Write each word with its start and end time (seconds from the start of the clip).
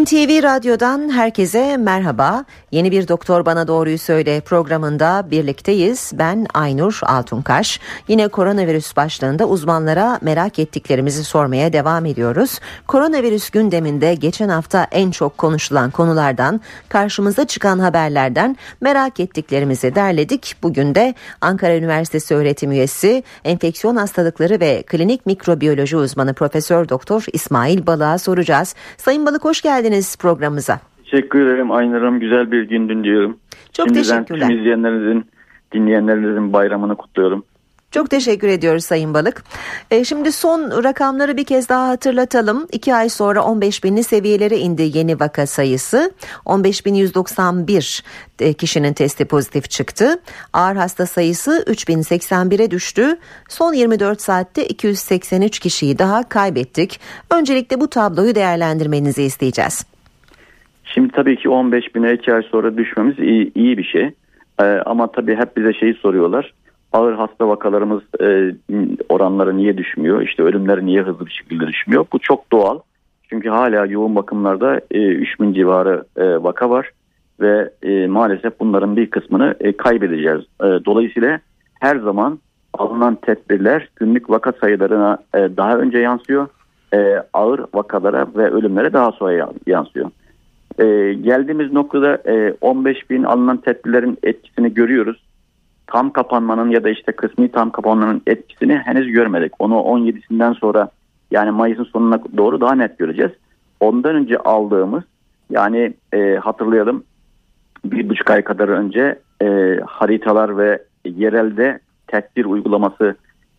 NTV 0.00 0.42
Radyo'dan 0.42 1.08
herkese 1.08 1.76
merhaba. 1.76 2.44
Yeni 2.70 2.90
bir 2.90 3.08
Doktor 3.08 3.46
Bana 3.46 3.68
Doğruyu 3.68 3.98
Söyle 3.98 4.40
programında 4.40 5.26
birlikteyiz. 5.30 6.10
Ben 6.14 6.46
Aynur 6.54 7.00
Altunkaş. 7.02 7.80
Yine 8.08 8.28
koronavirüs 8.28 8.96
başlığında 8.96 9.48
uzmanlara 9.48 10.18
merak 10.22 10.58
ettiklerimizi 10.58 11.24
sormaya 11.24 11.72
devam 11.72 12.06
ediyoruz. 12.06 12.60
Koronavirüs 12.86 13.50
gündeminde 13.50 14.14
geçen 14.14 14.48
hafta 14.48 14.86
en 14.90 15.10
çok 15.10 15.38
konuşulan 15.38 15.90
konulardan, 15.90 16.60
karşımıza 16.88 17.46
çıkan 17.46 17.78
haberlerden 17.78 18.56
merak 18.80 19.20
ettiklerimizi 19.20 19.94
derledik. 19.94 20.56
Bugün 20.62 20.94
de 20.94 21.14
Ankara 21.40 21.76
Üniversitesi 21.76 22.34
öğretim 22.34 22.72
üyesi, 22.72 23.22
enfeksiyon 23.44 23.96
hastalıkları 23.96 24.60
ve 24.60 24.82
klinik 24.86 25.26
mikrobiyoloji 25.26 25.96
uzmanı 25.96 26.34
Profesör 26.34 26.88
Doktor 26.88 27.24
İsmail 27.32 27.86
Balık'a 27.86 28.18
soracağız. 28.18 28.74
Sayın 28.96 29.26
Balık 29.26 29.44
hoş 29.44 29.60
geldiniz 29.60 29.81
geldiniz 29.82 30.16
programımıza. 30.16 30.80
Teşekkür 31.04 31.46
ederim 31.46 31.70
Aynur 31.72 32.00
Hanım. 32.00 32.20
Güzel 32.20 32.52
bir 32.52 32.62
gündün 32.62 33.04
diyorum. 33.04 33.36
Çok 33.72 33.86
Şimdiden 33.86 34.02
teşekkürler. 34.24 34.48
tüm 34.48 34.58
izleyenlerinizin, 34.58 35.26
dinleyenlerinizin 35.72 36.52
bayramını 36.52 36.96
kutluyorum. 36.96 37.44
Çok 37.92 38.10
teşekkür 38.10 38.48
ediyoruz 38.48 38.84
Sayın 38.84 39.14
Balık. 39.14 39.42
E, 39.90 40.04
şimdi 40.04 40.32
son 40.32 40.84
rakamları 40.84 41.36
bir 41.36 41.44
kez 41.44 41.68
daha 41.68 41.88
hatırlatalım. 41.88 42.66
İki 42.72 42.94
ay 42.94 43.08
sonra 43.08 43.42
15 43.44 43.84
binli 43.84 44.02
seviyelere 44.02 44.56
indi 44.56 44.98
yeni 44.98 45.20
vaka 45.20 45.46
sayısı. 45.46 46.12
15.191 46.46 48.02
e, 48.40 48.52
kişinin 48.52 48.92
testi 48.92 49.24
pozitif 49.24 49.70
çıktı. 49.70 50.20
Ağır 50.52 50.76
hasta 50.76 51.06
sayısı 51.06 51.64
3081'e 51.66 52.70
düştü. 52.70 53.16
Son 53.48 53.72
24 53.72 54.20
saatte 54.20 54.66
283 54.66 55.58
kişiyi 55.58 55.98
daha 55.98 56.28
kaybettik. 56.28 57.00
Öncelikle 57.30 57.80
bu 57.80 57.90
tabloyu 57.90 58.34
değerlendirmenizi 58.34 59.22
isteyeceğiz. 59.22 59.86
Şimdi 60.84 61.12
tabii 61.12 61.36
ki 61.36 61.48
15 61.48 61.94
bine 61.94 62.12
iki 62.12 62.34
ay 62.34 62.42
sonra 62.42 62.76
düşmemiz 62.76 63.18
iyi, 63.18 63.52
iyi 63.54 63.78
bir 63.78 63.84
şey. 63.84 64.10
Ee, 64.60 64.64
ama 64.64 65.12
tabii 65.12 65.36
hep 65.36 65.56
bize 65.56 65.72
şeyi 65.72 65.94
soruyorlar 65.94 66.52
ağır 66.92 67.14
hasta 67.14 67.48
vakalarımız 67.48 68.02
e, 68.20 68.54
oranları 69.08 69.56
niye 69.56 69.78
düşmüyor? 69.78 70.22
İşte 70.22 70.42
ölümler 70.42 70.86
niye 70.86 71.02
hızlı 71.02 71.26
bir 71.26 71.30
şekilde 71.30 71.66
düşmüyor? 71.66 72.06
Bu 72.12 72.18
çok 72.18 72.52
doğal. 72.52 72.78
Çünkü 73.30 73.48
hala 73.48 73.86
yoğun 73.86 74.14
bakımlarda 74.14 74.80
e, 74.90 74.98
3000 74.98 75.52
civarı 75.52 76.04
e, 76.16 76.42
vaka 76.42 76.70
var 76.70 76.90
ve 77.40 77.70
e, 77.82 78.06
maalesef 78.06 78.60
bunların 78.60 78.96
bir 78.96 79.10
kısmını 79.10 79.54
e, 79.60 79.76
kaybedeceğiz. 79.76 80.40
E, 80.40 80.64
dolayısıyla 80.64 81.40
her 81.80 81.96
zaman 81.96 82.38
alınan 82.74 83.14
tedbirler 83.14 83.88
günlük 83.96 84.30
vaka 84.30 84.52
sayılarına 84.52 85.18
e, 85.34 85.38
daha 85.38 85.78
önce 85.78 85.98
yansıyor. 85.98 86.48
E, 86.94 87.22
ağır 87.32 87.60
vakalara 87.74 88.26
ve 88.36 88.50
ölümlere 88.50 88.92
daha 88.92 89.12
sonra 89.12 89.48
yansıyor. 89.66 90.10
E, 90.78 91.12
geldiğimiz 91.14 91.72
noktada 91.72 92.22
e, 92.26 92.54
15 92.60 93.10
bin 93.10 93.22
alınan 93.22 93.56
tedbirlerin 93.56 94.18
etkisini 94.22 94.74
görüyoruz 94.74 95.22
tam 95.92 96.10
kapanmanın 96.10 96.70
ya 96.70 96.84
da 96.84 96.90
işte 96.90 97.12
kısmi 97.12 97.52
tam 97.52 97.70
kapanmanın 97.70 98.22
etkisini 98.26 98.78
henüz 98.78 99.06
görmedik. 99.06 99.52
Onu 99.58 99.74
17'sinden 99.74 100.54
sonra 100.54 100.88
yani 101.30 101.50
Mayıs'ın 101.50 101.84
sonuna 101.84 102.20
doğru 102.36 102.60
daha 102.60 102.74
net 102.74 102.98
göreceğiz. 102.98 103.32
Ondan 103.80 104.14
önce 104.14 104.36
aldığımız 104.38 105.02
yani 105.50 105.92
e, 106.14 106.36
hatırlayalım 106.36 107.04
bir 107.84 108.08
buçuk 108.08 108.30
ay 108.30 108.42
kadar 108.42 108.68
önce 108.68 109.18
e, 109.42 109.78
haritalar 109.86 110.58
ve 110.58 110.82
yerelde 111.04 111.80
tedbir 112.06 112.44
uygulaması 112.44 113.16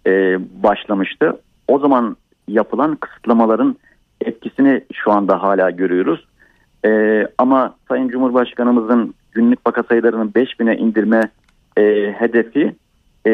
e, 0.07 0.39
başlamıştı. 0.63 1.39
O 1.67 1.79
zaman 1.79 2.17
yapılan 2.47 2.95
kısıtlamaların 2.95 3.75
etkisini 4.21 4.81
şu 4.93 5.11
anda 5.11 5.43
hala 5.43 5.69
görüyoruz. 5.69 6.27
E, 6.85 7.23
ama 7.37 7.75
Sayın 7.87 8.09
Cumhurbaşkanımızın 8.09 9.13
günlük 9.31 9.67
vaka 9.67 9.83
sayılarını 9.83 10.31
5000'e 10.31 10.77
indirme 10.77 11.29
e, 11.77 12.11
hedefi 12.17 12.75
e, 13.27 13.31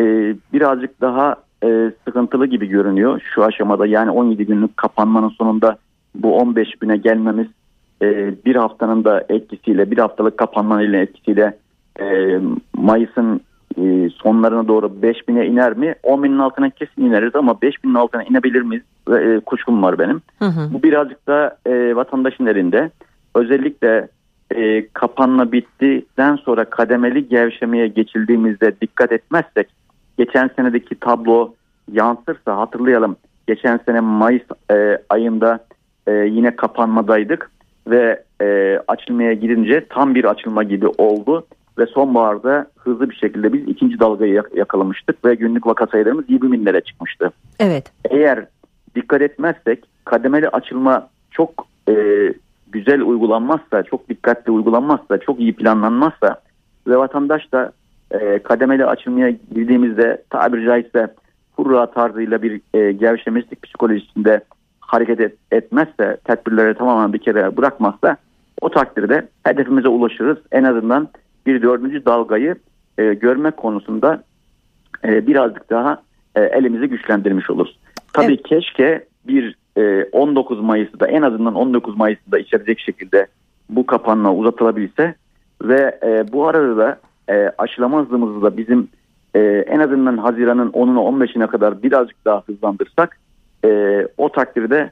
birazcık 0.53 1.01
daha 1.01 1.35
e, 1.63 1.91
sıkıntılı 2.07 2.45
gibi 2.45 2.67
görünüyor 2.67 3.22
şu 3.33 3.44
aşamada. 3.44 3.85
Yani 3.85 4.11
17 4.11 4.45
günlük 4.45 4.77
kapanmanın 4.77 5.29
sonunda 5.29 5.77
bu 6.16 6.38
15 6.38 6.75
güne 6.75 6.97
gelmemiz 6.97 7.47
e, 8.01 8.33
bir 8.45 8.55
haftanın 8.55 9.03
da 9.03 9.25
etkisiyle 9.29 9.91
bir 9.91 9.97
haftalık 9.97 10.38
kapanmanın 10.38 10.94
etkisiyle 10.94 11.57
e, 12.00 12.39
Mayıs'ın 12.73 13.41
e, 13.77 14.09
sonlarına 14.09 14.67
doğru 14.67 15.01
5 15.01 15.27
bine 15.27 15.45
iner 15.47 15.77
mi? 15.77 15.95
10 16.03 16.23
binin 16.23 16.39
altına 16.39 16.69
kesin 16.69 17.01
ineriz 17.06 17.35
ama 17.35 17.61
5 17.61 17.83
binin 17.83 17.94
altına 17.94 18.23
inebilir 18.23 18.61
miyiz? 18.61 18.83
E, 19.11 19.39
kuşkum 19.45 19.83
var 19.83 20.00
benim. 20.00 20.21
Hı 20.39 20.45
hı. 20.45 20.73
Bu 20.73 20.83
birazcık 20.83 21.27
da 21.27 21.57
e, 21.66 21.95
vatandaşın 21.95 22.45
elinde. 22.45 22.91
Özellikle 23.35 24.07
e, 24.56 24.88
kapanma 24.88 25.52
bittikten 25.52 26.36
sonra 26.36 26.66
kademeli 26.66 27.28
gevşemeye 27.28 27.88
geçildiğimizde 27.88 28.82
dikkat 28.82 29.12
etmezsek 29.12 29.68
geçen 30.18 30.50
senedeki 30.56 30.96
tablo 30.96 31.54
yansırsa 31.92 32.58
hatırlayalım 32.58 33.18
geçen 33.48 33.80
sene 33.86 34.00
Mayıs 34.00 34.44
e, 34.72 34.98
ayında 35.10 35.60
e, 36.08 36.12
yine 36.12 36.56
kapanmadaydık 36.56 37.52
ve 37.88 38.24
e, 38.42 38.80
açılmaya 38.88 39.34
gidince 39.34 39.86
tam 39.90 40.16
bir 40.16 40.26
açılma 40.26 40.64
gibi 40.64 40.88
oldu 40.88 41.46
ve 41.78 41.86
sonbaharda 41.86 42.68
hızlı 42.78 43.10
bir 43.10 43.16
şekilde 43.16 43.54
biz 43.54 43.68
ikinci 43.68 44.00
dalgayı 44.00 44.44
yakalamıştık 44.56 45.26
ve 45.26 45.36
günlük 45.36 45.68
vaka 45.68 45.88
sayılarımız 45.88 46.26
20 46.30 46.52
binlere 46.52 46.81
çıkmıştı. 46.81 47.31
Evet. 47.60 47.92
Eğer 48.10 48.46
dikkat 48.96 49.22
etmezsek 49.22 49.86
kademeli 50.06 50.50
açılma 50.50 51.10
çok 51.31 51.68
e, 51.90 51.94
güzel 52.72 53.02
uygulanmazsa, 53.02 53.84
çok 53.84 54.09
dikkatli 54.09 54.52
uygulanmazsa, 54.52 55.18
çok 55.18 55.40
iyi 55.40 55.53
planlanmazsa 55.53 56.41
ve 56.88 56.97
vatandaş 56.97 57.52
da 57.52 57.72
e, 58.12 58.40
kademeli 58.40 58.85
açılmaya 58.85 59.30
girdiğimizde 59.30 60.24
tabiri 60.30 60.66
caizse 60.66 61.07
hurra 61.53 61.91
tarzıyla 61.91 62.41
bir 62.41 62.62
e, 62.74 62.91
gevşemezlik 62.91 63.63
psikolojisinde 63.63 64.41
hareket 64.80 65.19
et, 65.19 65.35
etmezse, 65.52 66.18
tedbirleri 66.24 66.74
tamamen 66.74 67.13
bir 67.13 67.19
kere 67.19 67.57
bırakmazsa 67.57 68.18
o 68.62 68.69
takdirde 68.69 69.28
hedefimize 69.44 69.88
ulaşırız. 69.88 70.38
En 70.51 70.63
azından 70.63 71.09
bir 71.46 71.62
dördüncü 71.62 72.06
dalgayı 72.06 72.56
e, 72.97 73.13
görmek 73.13 73.57
konusunda 73.57 74.24
e, 75.03 75.28
birazcık 75.28 75.69
daha 75.69 76.01
e, 76.36 76.41
elimizi 76.41 76.88
güçlendirmiş 76.88 77.50
oluruz. 77.50 77.80
Tabii 78.13 78.34
evet. 78.34 78.44
keşke 78.44 79.06
bir 79.28 79.56
19 80.12 80.59
e, 80.59 80.62
Mayıs'ta 80.62 81.07
en 81.07 81.22
azından 81.22 81.56
19 81.56 81.97
Mayıs'ta 81.97 82.40
içerecek 82.40 82.80
şekilde 82.80 83.28
bu 83.69 83.85
kapanma 83.85 84.34
uzatılabilse 84.34 85.16
ve 85.62 86.00
e, 86.03 86.31
bu 86.31 86.47
arada 86.47 86.78
da 86.78 87.00
e, 87.30 87.52
aşılama 87.57 88.02
hızımızı 88.02 88.41
da 88.41 88.57
bizim 88.57 88.88
en 89.35 89.80
azından 89.80 90.18
Haziran'ın 90.18 90.69
10'una 90.72 91.24
15'ine 91.24 91.47
kadar 91.47 91.84
birazcık 91.84 92.25
daha 92.25 92.44
hızlandırsak 92.46 93.19
o 94.18 94.31
takdirde 94.31 94.91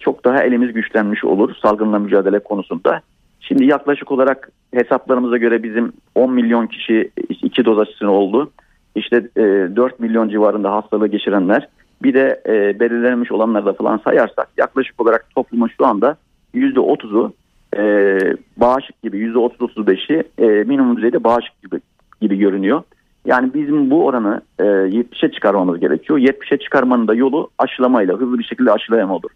çok 0.00 0.24
daha 0.24 0.42
elimiz 0.42 0.72
güçlenmiş 0.72 1.24
olur 1.24 1.54
salgınla 1.62 1.98
mücadele 1.98 2.38
konusunda. 2.38 3.00
Şimdi 3.40 3.64
yaklaşık 3.64 4.10
olarak 4.10 4.50
hesaplarımıza 4.74 5.36
göre 5.36 5.62
bizim 5.62 5.92
10 6.14 6.32
milyon 6.32 6.66
kişi 6.66 7.10
iki 7.28 7.64
doz 7.64 7.78
aşısını 7.78 8.10
oldu. 8.10 8.50
İşte 8.94 9.16
e, 9.36 9.42
4 9.76 10.00
milyon 10.00 10.28
civarında 10.28 10.72
hastalığı 10.72 11.06
geçirenler 11.06 11.68
bir 12.02 12.14
de 12.14 12.42
e, 12.46 12.80
belirlenmiş 12.80 13.32
olanları 13.32 13.66
da 13.66 13.72
falan 13.72 14.00
sayarsak 14.04 14.48
yaklaşık 14.56 15.00
olarak 15.00 15.26
toplumun 15.34 15.70
şu 15.76 15.86
anda 15.86 16.16
%30'u 16.54 17.32
e, 17.76 18.18
bağışık 18.56 19.02
gibi 19.02 19.18
%30-35'i 19.18 20.24
e, 20.38 20.64
minimum 20.64 20.96
düzeyde 20.96 21.24
bağışık 21.24 21.62
gibi, 21.62 21.80
gibi 22.20 22.38
görünüyor. 22.38 22.82
Yani 23.24 23.54
bizim 23.54 23.90
bu 23.90 24.04
oranı 24.04 24.40
e, 24.58 24.62
70'e 24.62 25.32
çıkarmamız 25.32 25.80
gerekiyor. 25.80 26.18
70'e 26.18 26.58
çıkarmanın 26.58 27.08
da 27.08 27.14
yolu 27.14 27.50
aşılamayla 27.58 28.14
hızlı 28.14 28.38
bir 28.38 28.44
şekilde 28.44 28.72
aşılayama 28.72 29.14
olur. 29.14 29.30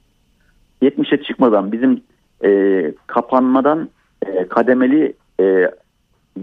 70'e 0.83 1.23
çıkmadan 1.23 1.73
bizim 1.73 2.01
e, 2.45 2.93
kapanmadan 3.07 3.89
e, 4.27 4.49
kademeli 4.49 5.13
e, 5.41 5.71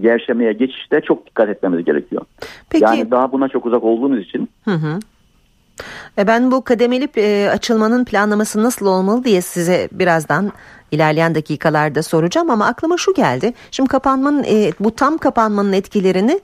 gevşemeye 0.02 0.54
geçişte 0.54 1.02
çok 1.02 1.26
dikkat 1.26 1.50
etmemiz 1.50 1.86
gerekiyor. 1.86 2.22
Peki. 2.70 2.84
Yani 2.84 3.12
daha 3.12 3.32
buna 3.32 3.48
çok 3.48 3.66
uzak 3.66 3.84
olduğumuz 3.84 4.20
için 4.20 4.50
hı 4.66 4.72
hı. 4.72 5.00
E, 6.18 6.28
ben 6.28 6.52
bu 6.52 6.64
kademeli 6.64 7.08
e, 7.18 7.50
açılmanın 7.50 8.06
planlaması 8.06 8.64
nasıl 8.64 8.86
olmalı 8.86 9.24
diye 9.24 9.42
size 9.42 9.90
birazdan 9.92 10.52
ilerleyen 10.92 11.36
dakikalarda 11.36 12.04
soracağım 12.04 12.50
ama 12.50 12.66
aklıma 12.66 12.98
şu 12.98 13.14
geldi. 13.14 13.54
Şimdi 13.72 13.90
kapanmanın 13.90 14.44
e, 14.44 14.72
bu 14.80 14.96
tam 14.96 15.18
kapanmanın 15.18 15.74
etkilerini 15.74 16.40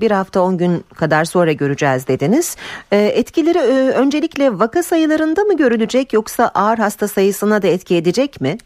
bir 0.00 0.10
hafta 0.10 0.42
10 0.42 0.58
gün 0.58 0.84
kadar 0.94 1.24
sonra 1.24 1.52
göreceğiz 1.52 2.08
dediniz. 2.08 2.56
Etkileri 2.92 3.58
öncelikle 3.92 4.58
vaka 4.58 4.82
sayılarında 4.82 5.44
mı 5.44 5.56
görülecek 5.56 6.12
yoksa 6.12 6.50
ağır 6.54 6.78
hasta 6.78 7.08
sayısına 7.08 7.62
da 7.62 7.66
etki 7.66 7.96
edecek 7.96 8.40
mi? 8.40 8.56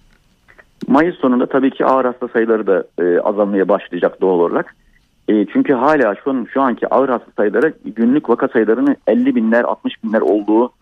Mayıs 0.89 1.17
sonunda 1.17 1.47
tabii 1.47 1.71
ki 1.71 1.85
ağır 1.85 2.05
hasta 2.05 2.29
sayıları 2.29 2.67
da 2.67 2.85
azalmaya 3.25 3.69
başlayacak 3.69 4.21
doğal 4.21 4.41
olarak. 4.41 4.75
E, 5.29 5.47
çünkü 5.47 5.73
hala 5.73 6.15
şu, 6.25 6.47
şu 6.53 6.63
anki 6.63 6.89
ağır 6.89 7.09
hasta 7.09 7.31
sayıları 7.37 7.73
günlük 7.85 8.29
vaka 8.29 8.49
sayılarının 8.49 8.97
50 9.07 9.35
binler 9.35 9.65
60 9.65 10.05
binler 10.05 10.21
olduğu 10.21 10.73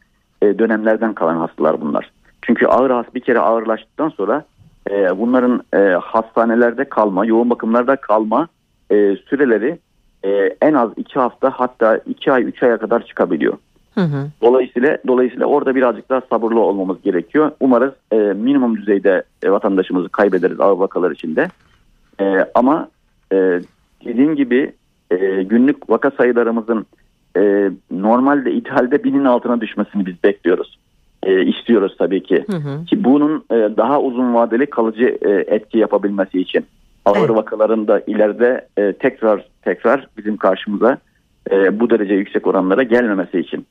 e, 0.43 0.59
dönemlerden 0.59 1.15
kalan 1.15 1.37
hastalar 1.37 1.81
bunlar. 1.81 2.11
Çünkü 2.43 2.67
ağır 2.67 2.91
hasta 2.91 3.15
bir 3.15 3.21
kere 3.21 3.39
ağırlaştıktan 3.39 4.09
sonra 4.09 4.45
e, 4.91 5.19
bunların 5.19 5.63
e, 5.75 5.79
hastanelerde 6.03 6.85
kalma, 6.85 7.27
yoğun 7.27 7.51
bakımlarda 7.51 7.97
kalma 7.97 8.49
e, 8.91 9.17
süreleri 9.17 9.79
e, 10.25 10.31
en 10.63 10.75
az 10.75 10.91
2 10.97 11.19
hafta 11.19 11.51
hatta 11.51 12.01
2 12.07 12.33
ay 12.33 12.43
3 12.43 12.63
aya 12.63 12.79
kadar 12.79 13.07
çıkabiliyor. 13.07 13.55
Hı 13.95 14.01
hı. 14.01 14.27
Dolayısıyla 14.43 14.99
dolayısıyla 15.07 15.47
orada 15.47 15.75
birazcık 15.75 16.11
daha 16.11 16.21
sabırlı 16.31 16.61
olmamız 16.61 17.03
gerekiyor. 17.03 17.51
Umarız 17.61 17.93
e, 18.13 18.17
minimum 18.17 18.77
düzeyde 18.77 19.23
e, 19.43 19.51
vatandaşımızı 19.51 20.09
kaybederiz 20.09 20.61
ağır 20.61 20.77
vakalar 20.77 21.11
içinde. 21.11 21.49
E, 22.21 22.25
ama 22.55 22.89
e, 23.33 23.61
dediğim 24.05 24.37
gibi 24.37 24.73
e, 25.11 25.43
günlük 25.43 25.91
vaka 25.91 26.11
sayılarımızın 26.11 26.87
e, 27.37 27.71
normalde 27.91 28.53
idealde 28.53 29.05
binin 29.05 29.25
altına 29.25 29.61
düşmesini 29.61 30.07
biz 30.07 30.23
bekliyoruz. 30.25 30.79
E, 31.23 31.45
istiyoruz 31.45 31.97
tabii 31.99 32.23
ki. 32.23 32.45
Hı 32.47 32.57
hı. 32.57 32.85
Ki 32.85 33.05
bunun 33.05 33.45
e, 33.51 33.55
daha 33.55 34.01
uzun 34.01 34.35
vadeli 34.35 34.67
kalıcı 34.67 35.19
e, 35.23 35.31
etki 35.31 35.79
yapabilmesi 35.79 36.41
için. 36.41 36.67
Ağır 37.05 37.19
evet. 37.19 37.31
vakaların 37.31 37.89
da 37.89 38.01
ileride 38.07 38.69
e, 38.79 38.93
tekrar 38.93 39.49
tekrar 39.63 40.09
bizim 40.17 40.37
karşımıza 40.37 40.99
e, 41.51 41.81
bu 41.81 41.91
derece 41.91 42.15
yüksek 42.15 42.47
oranlara 42.47 42.83
gelmemesi 42.83 43.39
için. 43.39 43.67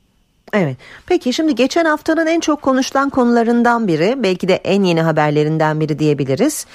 Evet. 0.52 0.76
Peki 1.06 1.32
şimdi 1.32 1.54
geçen 1.54 1.84
haftanın 1.84 2.26
en 2.26 2.40
çok 2.40 2.62
konuşulan 2.62 3.10
konularından 3.10 3.88
biri, 3.88 4.14
belki 4.22 4.48
de 4.48 4.54
en 4.54 4.82
yeni 4.82 5.02
haberlerinden 5.02 5.80
biri 5.80 5.98
diyebiliriz. 5.98 6.66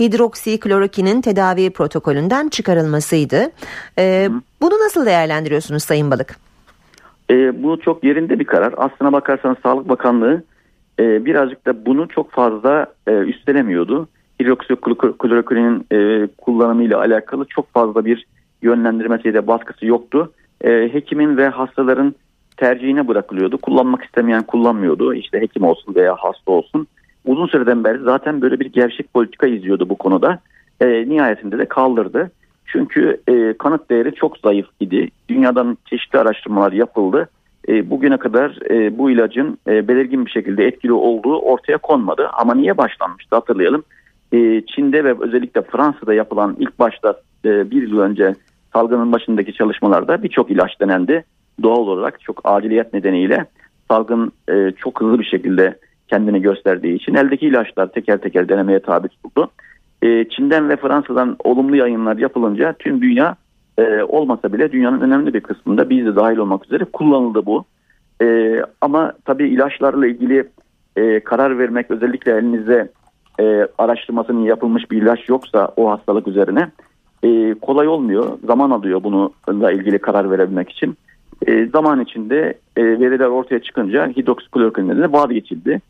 Hidroksiklorokinin 0.00 1.20
tedavi 1.20 1.70
protokolünden 1.70 2.48
çıkarılmasıydı. 2.48 3.50
Ee, 3.98 4.28
bunu 4.60 4.74
nasıl 4.74 5.06
değerlendiriyorsunuz 5.06 5.82
Sayın 5.82 6.10
Balık? 6.10 6.36
Ee, 7.30 7.62
bu 7.62 7.80
çok 7.80 8.04
yerinde 8.04 8.38
bir 8.38 8.44
karar. 8.44 8.74
Aslına 8.76 9.12
bakarsanız 9.12 9.56
Sağlık 9.62 9.88
Bakanlığı 9.88 10.44
e, 11.00 11.24
birazcık 11.24 11.66
da 11.66 11.86
bunu 11.86 12.08
çok 12.08 12.30
fazla 12.30 12.86
e, 13.06 13.12
üstelemiyordu. 13.12 14.08
Hidroksiklorokinin 14.40 15.86
e, 15.92 16.28
kullanımıyla 16.38 16.98
alakalı 16.98 17.44
çok 17.44 17.72
fazla 17.72 18.04
bir 18.04 18.26
yönlendirmesi 18.62 19.34
da 19.34 19.46
baskısı 19.46 19.86
yoktu. 19.86 20.32
E, 20.64 20.70
hekimin 20.92 21.36
ve 21.36 21.48
hastaların 21.48 22.14
tercihine 22.56 23.08
bırakılıyordu. 23.08 23.58
Kullanmak 23.58 24.04
istemeyen 24.04 24.42
kullanmıyordu. 24.42 25.14
İşte 25.14 25.40
hekim 25.40 25.64
olsun 25.64 25.94
veya 25.94 26.16
hasta 26.18 26.52
olsun. 26.52 26.86
Uzun 27.24 27.46
süreden 27.46 27.84
beri 27.84 27.98
zaten 27.98 28.42
böyle 28.42 28.60
bir 28.60 28.66
gevşek 28.66 29.14
politika 29.14 29.46
izliyordu 29.46 29.88
bu 29.88 29.98
konuda. 29.98 30.38
E, 30.80 30.86
nihayetinde 30.86 31.58
de 31.58 31.64
kaldırdı. 31.64 32.30
Çünkü 32.66 33.20
e, 33.28 33.54
kanıt 33.58 33.90
değeri 33.90 34.14
çok 34.14 34.38
zayıf 34.38 34.66
idi. 34.80 35.08
Dünyadan 35.28 35.78
çeşitli 35.86 36.18
araştırmalar 36.18 36.72
yapıldı. 36.72 37.28
E, 37.68 37.90
bugüne 37.90 38.16
kadar 38.16 38.70
e, 38.70 38.98
bu 38.98 39.10
ilacın 39.10 39.58
e, 39.68 39.88
belirgin 39.88 40.26
bir 40.26 40.30
şekilde 40.30 40.66
etkili 40.66 40.92
olduğu 40.92 41.38
ortaya 41.38 41.78
konmadı. 41.78 42.28
Ama 42.32 42.54
niye 42.54 42.76
başlanmıştı 42.78 43.36
hatırlayalım. 43.36 43.82
E, 44.32 44.62
Çin'de 44.66 45.04
ve 45.04 45.14
özellikle 45.20 45.62
Fransa'da 45.62 46.14
yapılan 46.14 46.56
ilk 46.58 46.78
başta 46.78 47.20
e, 47.44 47.70
bir 47.70 47.88
yıl 47.88 47.98
önce 47.98 48.34
salgının 48.72 49.12
başındaki 49.12 49.54
çalışmalarda 49.54 50.22
birçok 50.22 50.50
ilaç 50.50 50.80
denendi 50.80 51.24
doğal 51.62 51.86
olarak 51.86 52.20
çok 52.20 52.40
aciliyet 52.44 52.94
nedeniyle 52.94 53.46
salgın 53.88 54.32
e, 54.48 54.72
çok 54.76 55.00
hızlı 55.00 55.18
bir 55.18 55.24
şekilde 55.24 55.78
kendini 56.10 56.42
gösterdiği 56.42 56.94
için 56.94 57.14
eldeki 57.14 57.46
ilaçlar 57.46 57.92
teker 57.92 58.18
teker 58.18 58.48
denemeye 58.48 58.80
tabi 58.80 59.08
tutuldu. 59.08 59.50
E, 60.02 60.28
Çin'den 60.28 60.68
ve 60.68 60.76
Fransa'dan 60.76 61.36
olumlu 61.44 61.76
yayınlar 61.76 62.16
yapılınca 62.16 62.72
tüm 62.78 63.02
dünya 63.02 63.36
e, 63.78 64.02
olmasa 64.02 64.52
bile 64.52 64.72
dünyanın 64.72 65.00
önemli 65.00 65.34
bir 65.34 65.40
kısmında 65.40 65.90
biz 65.90 66.06
de 66.06 66.16
dahil 66.16 66.36
olmak 66.36 66.64
üzere 66.64 66.84
kullanıldı 66.84 67.46
bu. 67.46 67.64
E, 68.22 68.56
ama 68.80 69.12
tabii 69.24 69.48
ilaçlarla 69.48 70.06
ilgili 70.06 70.48
karar 71.24 71.58
vermek 71.58 71.90
özellikle 71.90 72.32
elinizde 72.32 72.90
araştırmasının 73.78 74.44
yapılmış 74.44 74.90
bir 74.90 75.02
ilaç 75.02 75.28
yoksa 75.28 75.72
o 75.76 75.90
hastalık 75.90 76.28
üzerine 76.28 76.70
kolay 77.60 77.88
olmuyor. 77.88 78.38
Zaman 78.46 78.70
alıyor 78.70 79.02
bununla 79.02 79.72
ilgili 79.72 79.98
karar 79.98 80.30
verebilmek 80.30 80.70
için. 80.70 80.96
Zaman 81.72 82.00
içinde 82.00 82.54
veriler 82.78 83.26
ortaya 83.26 83.62
çıkınca 83.62 84.08
hidroksiklorokinden 84.08 85.12
vazgeçildi. 85.12 85.80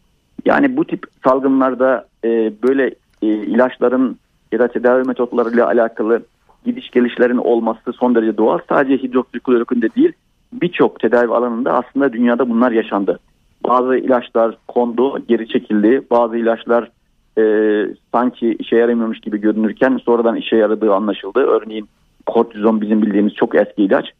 Yani 0.45 0.77
bu 0.77 0.85
tip 0.85 1.07
salgınlarda 1.25 2.07
e, 2.25 2.53
böyle 2.63 2.95
e, 3.23 3.27
ilaçların 3.27 4.17
ya 4.53 4.59
da 4.59 4.69
tedavi 4.69 5.05
metotlarıyla 5.05 5.67
alakalı 5.67 6.23
gidiş 6.65 6.91
gelişlerin 6.91 7.37
olması 7.37 7.93
son 7.93 8.15
derece 8.15 8.37
doğal. 8.37 8.59
Sadece 8.69 9.03
hidroksiklorokinde 9.03 9.89
değil 9.97 10.13
birçok 10.53 11.01
tedavi 11.01 11.35
alanında 11.35 11.73
aslında 11.73 12.13
dünyada 12.13 12.49
bunlar 12.49 12.73
yaşandı. 12.73 13.19
Bazı 13.67 13.97
ilaçlar 13.97 14.57
kondu, 14.69 15.19
geri 15.29 15.49
çekildi. 15.49 16.03
Bazı 16.11 16.37
ilaçlar 16.37 16.91
e, 17.39 17.45
sanki 18.13 18.57
işe 18.59 18.77
yaramıyormuş 18.77 19.21
gibi 19.21 19.41
görünürken 19.41 20.01
sonradan 20.05 20.37
işe 20.37 20.57
yaradığı 20.57 20.95
anlaşıldı. 20.95 21.41
Örneğin 21.41 21.89
kortizon 22.27 22.81
bizim 22.81 23.03
bildiğimiz 23.03 23.35
çok 23.35 23.55
eski 23.55 23.83
ilaç. 23.83 24.11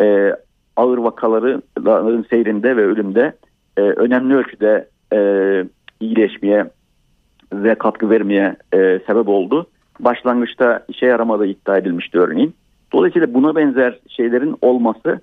E, 0.00 0.32
ağır 0.76 0.98
vakaların 0.98 2.24
seyrinde 2.30 2.76
ve 2.76 2.86
ölümde 2.86 3.32
e, 3.76 3.80
önemli 3.80 4.34
ölçüde 4.34 4.88
e, 5.12 5.18
iyileşmeye 6.00 6.70
ve 7.52 7.74
katkı 7.74 8.10
vermeye 8.10 8.56
e, 8.72 8.78
sebep 9.06 9.28
oldu. 9.28 9.66
Başlangıçta 10.00 10.84
işe 10.88 11.06
yaramadığı 11.06 11.46
iddia 11.46 11.78
edilmişti 11.78 12.18
örneğin. 12.18 12.54
Dolayısıyla 12.92 13.34
buna 13.34 13.56
benzer 13.56 13.98
şeylerin 14.08 14.56
olması 14.62 15.20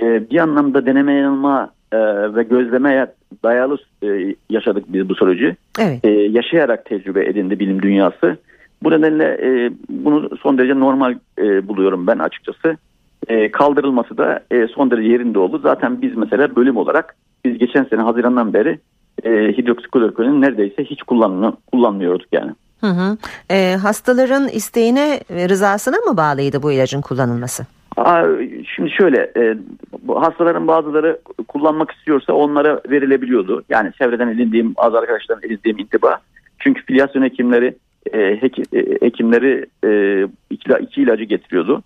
e, 0.00 0.30
bir 0.30 0.38
anlamda 0.38 0.86
deneme 0.86 1.12
yanılma 1.12 1.70
e, 1.92 1.98
ve 2.34 2.42
gözlemeye 2.42 3.06
dayalı 3.42 3.78
e, 4.02 4.34
yaşadık 4.50 4.84
biz 4.88 5.08
bu 5.08 5.14
süreci. 5.14 5.56
Evet. 5.78 6.04
E, 6.04 6.10
yaşayarak 6.10 6.84
tecrübe 6.84 7.26
edindi 7.26 7.58
bilim 7.58 7.82
dünyası. 7.82 8.36
Bu 8.82 8.90
nedenle 8.90 9.24
e, 9.24 9.70
bunu 9.88 10.36
son 10.36 10.58
derece 10.58 10.80
normal 10.80 11.14
e, 11.38 11.68
buluyorum 11.68 12.06
ben 12.06 12.18
açıkçası 12.18 12.76
e, 13.28 13.50
kaldırılması 13.50 14.18
da 14.18 14.40
e, 14.50 14.66
son 14.66 14.90
derece 14.90 15.08
yerinde 15.08 15.38
oldu. 15.38 15.60
Zaten 15.62 16.02
biz 16.02 16.16
mesela 16.16 16.56
bölüm 16.56 16.76
olarak 16.76 17.16
biz 17.44 17.58
geçen 17.58 17.84
sene 17.84 18.00
Haziran'dan 18.00 18.54
beri 18.54 18.78
e, 19.24 19.30
hidroksiklorokwinin 19.30 20.42
neredeyse 20.42 20.84
hiç 20.84 21.02
kullanmıyorduk 21.72 22.26
yani. 22.32 22.52
Hı 22.80 22.86
hı. 22.86 23.16
E, 23.50 23.76
hastaların 23.82 24.48
isteğine 24.48 25.20
rızasına 25.30 25.96
mı 25.96 26.16
bağlıydı 26.16 26.62
bu 26.62 26.72
ilacın 26.72 27.00
kullanılması? 27.00 27.66
Aa, 27.96 28.24
şimdi 28.76 28.90
şöyle 28.90 29.32
e, 29.36 29.56
hastaların 30.14 30.68
bazıları 30.68 31.18
kullanmak 31.48 31.90
istiyorsa 31.90 32.32
onlara 32.32 32.80
verilebiliyordu. 32.90 33.62
Yani 33.68 33.92
çevreden 33.98 34.28
edindiğim 34.28 34.74
az 34.76 34.94
arkadaşlardan 34.94 35.46
edindiğim 35.46 35.78
intiba. 35.78 36.18
Çünkü 36.58 36.82
filyasyon 36.82 37.22
hekimleri 37.22 37.76
e, 38.12 38.42
hek, 38.42 38.58
e, 38.58 39.06
hekimleri 39.06 39.66
e, 39.84 40.22
iki, 40.50 40.72
iki 40.80 41.02
ilacı 41.02 41.24
getiriyordu 41.24 41.82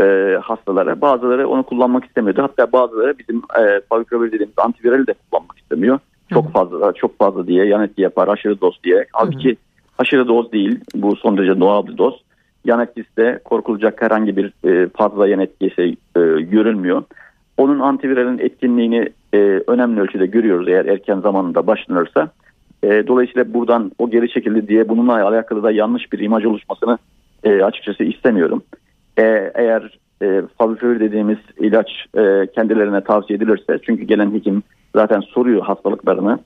e, 0.00 0.36
hastalara. 0.42 1.00
Bazıları 1.00 1.48
onu 1.48 1.62
kullanmak 1.62 2.04
istemiyordu. 2.04 2.42
Hatta 2.42 2.72
bazıları 2.72 3.18
bizim 3.18 3.42
e, 3.58 4.32
dediğimiz 4.32 4.58
antivirali 4.58 5.06
de 5.06 5.14
kullanmak 5.30 5.58
istemiyor. 5.58 5.98
Çok 6.34 6.52
fazla 6.52 6.92
çok 6.92 7.18
fazla 7.18 7.46
diye 7.46 7.64
yan 7.66 7.82
etki 7.82 8.02
yapar 8.02 8.28
aşırı 8.28 8.60
doz 8.60 8.80
diye. 8.84 9.06
Halbuki 9.12 9.56
aşırı 9.98 10.28
doz 10.28 10.52
değil 10.52 10.80
bu 10.94 11.16
son 11.16 11.36
derece 11.38 11.60
doğal 11.60 11.86
bir 11.86 11.98
doz. 11.98 12.22
Yan 12.64 12.80
etkisi 12.80 13.16
de 13.16 13.40
korkulacak 13.44 14.02
herhangi 14.02 14.36
bir 14.36 14.52
e, 14.64 14.88
fazla 14.88 15.28
yan 15.28 15.40
etkisi 15.40 15.82
e, 16.16 16.20
görülmüyor. 16.40 17.02
Onun 17.56 17.80
antiviralin 17.80 18.38
etkinliğini 18.38 19.08
e, 19.34 19.38
önemli 19.66 20.00
ölçüde 20.00 20.26
görüyoruz 20.26 20.68
eğer 20.68 20.84
erken 20.84 21.20
zamanında 21.20 21.66
başlanırsa. 21.66 22.30
E, 22.82 23.06
dolayısıyla 23.06 23.54
buradan 23.54 23.92
o 23.98 24.10
geri 24.10 24.30
çekildi 24.30 24.68
diye 24.68 24.88
bununla 24.88 25.26
alakalı 25.26 25.62
da 25.62 25.70
yanlış 25.70 26.12
bir 26.12 26.18
imaj 26.18 26.44
oluşmasını 26.44 26.98
e, 27.44 27.62
açıkçası 27.62 28.04
istemiyorum. 28.04 28.62
E, 29.18 29.52
eğer 29.54 29.98
e, 30.22 30.42
favipiravir 30.58 31.00
dediğimiz 31.00 31.38
ilaç 31.58 31.88
e, 32.18 32.46
kendilerine 32.54 33.00
tavsiye 33.00 33.36
edilirse 33.36 33.78
çünkü 33.86 34.04
gelen 34.04 34.34
hekim 34.34 34.62
zaten 34.94 35.20
soruyor 35.20 35.62
hastalıklarını. 35.62 36.38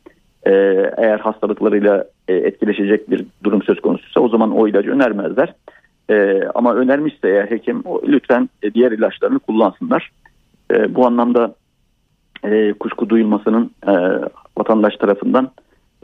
E, 0.47 0.53
eğer 0.97 1.19
hastalıklarıyla 1.19 2.05
e, 2.29 2.35
etkileşecek 2.35 3.11
bir 3.11 3.27
durum 3.45 3.63
söz 3.63 3.81
konusuysa 3.81 4.21
o 4.21 4.29
zaman 4.29 4.57
o 4.57 4.69
ilacı 4.69 4.91
önermezler. 4.91 5.55
E, 6.11 6.41
ama 6.55 6.75
önermişse 6.75 7.29
eğer 7.29 7.51
hekim 7.51 7.85
lütfen 8.07 8.49
e, 8.63 8.75
diğer 8.75 8.93
ilaçlarını 8.93 9.39
kullansınlar. 9.39 10.11
E, 10.71 10.95
bu 10.95 11.07
anlamda 11.07 11.55
e, 12.45 12.73
kuşku 12.73 13.09
duyulmasının 13.09 13.71
vatandaş 14.59 14.97
tarafından 14.97 15.51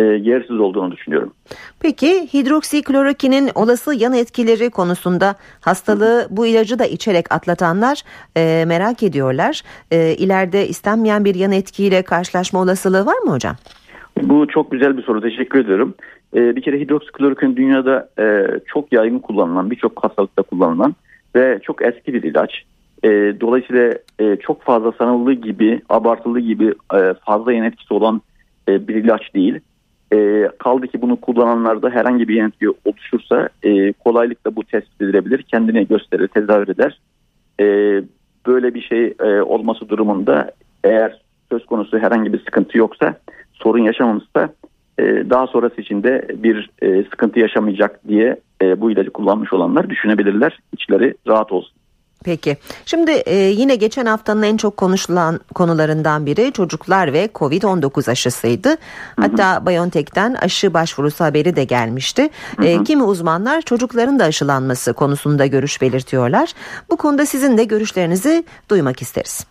e, 0.01 0.03
yersiz 0.03 0.61
olduğunu 0.61 0.93
düşünüyorum. 0.93 1.33
Peki 1.81 2.29
hidroksiklorokinin 2.35 3.51
olası 3.55 3.95
yan 3.95 4.15
etkileri 4.15 4.71
konusunda 4.71 5.35
hastalığı 5.61 6.27
bu 6.31 6.47
ilacı 6.47 6.79
da 6.79 6.85
içerek 6.85 7.33
atlatanlar 7.33 8.03
e, 8.37 8.65
merak 8.65 9.03
ediyorlar. 9.03 9.63
E, 9.91 10.15
ileride 10.15 10.69
istenmeyen 10.69 11.25
bir 11.25 11.35
yan 11.35 11.53
etkiyle 11.53 12.03
karşılaşma 12.03 12.63
olasılığı 12.63 13.07
var 13.07 13.19
mı 13.19 13.31
hocam? 13.31 13.57
Bu 14.23 14.49
çok 14.49 14.71
güzel 14.71 14.97
bir 14.97 15.03
soru. 15.03 15.21
Teşekkür 15.21 15.59
ediyorum. 15.59 15.95
E, 16.37 16.57
bir 16.57 16.63
kere 16.63 16.81
hidroksiklorokin 16.81 17.57
dünyada 17.57 18.09
e, 18.19 18.47
çok 18.67 18.93
yaygın 18.93 19.19
kullanılan, 19.19 19.71
birçok 19.71 20.05
hastalıkta 20.05 20.43
kullanılan 20.43 20.95
ve 21.37 21.61
çok 21.63 21.83
eski 21.83 22.15
bir 22.15 22.23
ilaç. 22.23 22.63
E, 23.05 23.09
dolayısıyla 23.41 23.95
e, 24.19 24.37
çok 24.37 24.63
fazla 24.63 24.93
sanıldığı 24.93 25.33
gibi, 25.33 25.83
abartıldığı 25.89 26.41
gibi 26.41 26.75
e, 26.95 27.15
fazla 27.27 27.53
yan 27.53 27.65
etkisi 27.65 27.95
olan 27.95 28.23
e, 28.69 28.89
bir 28.89 28.95
ilaç 28.95 29.35
değil. 29.35 29.61
E, 30.13 30.49
kaldı 30.59 30.87
ki 30.87 31.03
bunu 31.03 31.21
kullananlarda 31.21 31.91
herhangi 31.91 32.29
bir 32.29 32.35
yan 32.35 32.49
etki 32.49 32.69
oluşursa 32.85 33.49
e, 33.63 33.93
kolaylıkla 33.93 34.57
bu 34.57 34.65
tespit 34.65 35.03
edilebilir, 35.03 35.43
kendini 35.43 35.87
gösterir, 35.87 36.29
tezahür 36.29 36.69
eder. 36.69 37.01
E, 37.61 37.65
böyle 38.47 38.75
bir 38.75 38.83
şey 38.83 39.15
e, 39.21 39.43
olması 39.43 39.89
durumunda 39.89 40.51
eğer 40.85 41.21
söz 41.53 41.67
konusu 41.67 41.99
herhangi 41.99 42.33
bir 42.33 42.39
sıkıntı 42.39 42.79
yoksa, 42.79 43.15
sorun 43.53 43.83
yaşamamışsa 43.83 44.49
e, 44.99 45.03
daha 45.31 45.47
sonrası 45.47 45.81
için 45.81 46.03
de 46.03 46.29
bir 46.35 46.71
e, 46.83 47.03
sıkıntı 47.03 47.39
yaşamayacak 47.39 48.09
diye 48.09 48.37
e, 48.63 48.81
bu 48.81 48.91
ilacı 48.91 49.11
kullanmış 49.11 49.53
olanlar 49.53 49.91
düşünebilirler. 49.91 50.59
İçleri 50.73 51.15
rahat 51.29 51.53
olsun. 51.53 51.80
Peki. 52.25 52.57
Şimdi 52.87 53.11
e, 53.11 53.35
yine 53.35 53.77
geçen 53.77 54.07
haftanın 54.07 54.43
en 54.43 54.57
çok 54.57 54.77
konuşulan 54.77 55.41
konularından 55.55 56.27
biri 56.27 56.53
çocuklar 56.53 57.13
ve 57.13 57.29
Covid-19 57.35 58.11
aşısıydı. 58.11 58.69
Hatta 59.21 59.57
hı 59.57 59.61
hı. 59.61 59.67
BioNTech'ten 59.67 60.35
aşı 60.35 60.75
başvurusu 60.75 61.25
haberi 61.25 61.57
de 61.57 61.65
gelmişti. 61.65 62.23
Hı 62.57 62.67
e, 62.67 62.77
hı. 62.77 62.81
E, 62.81 62.85
kimi 62.85 63.03
uzmanlar 63.03 63.63
çocukların 63.63 64.19
da 64.19 64.25
aşılanması 64.25 64.93
konusunda 64.93 65.47
görüş 65.47 65.83
belirtiyorlar. 65.83 66.53
Bu 66.91 66.97
konuda 66.97 67.27
sizin 67.27 67.59
de 67.59 67.65
görüşlerinizi 67.65 68.45
duymak 68.71 69.03
isteriz. 69.03 69.47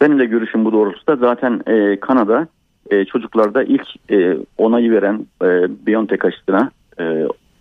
Benim 0.00 0.18
de 0.18 0.24
görüşüm 0.24 0.64
bu 0.64 0.72
doğrultuda. 0.72 1.16
Zaten 1.16 1.60
e, 1.66 2.00
Kanada 2.00 2.48
e, 2.90 3.04
çocuklarda 3.04 3.62
ilk 3.62 4.10
e, 4.10 4.36
onayı 4.58 4.92
veren 4.92 5.26
e, 5.42 5.46
BioNTech 5.86 6.24
aşısına 6.24 6.70
e, 7.00 7.04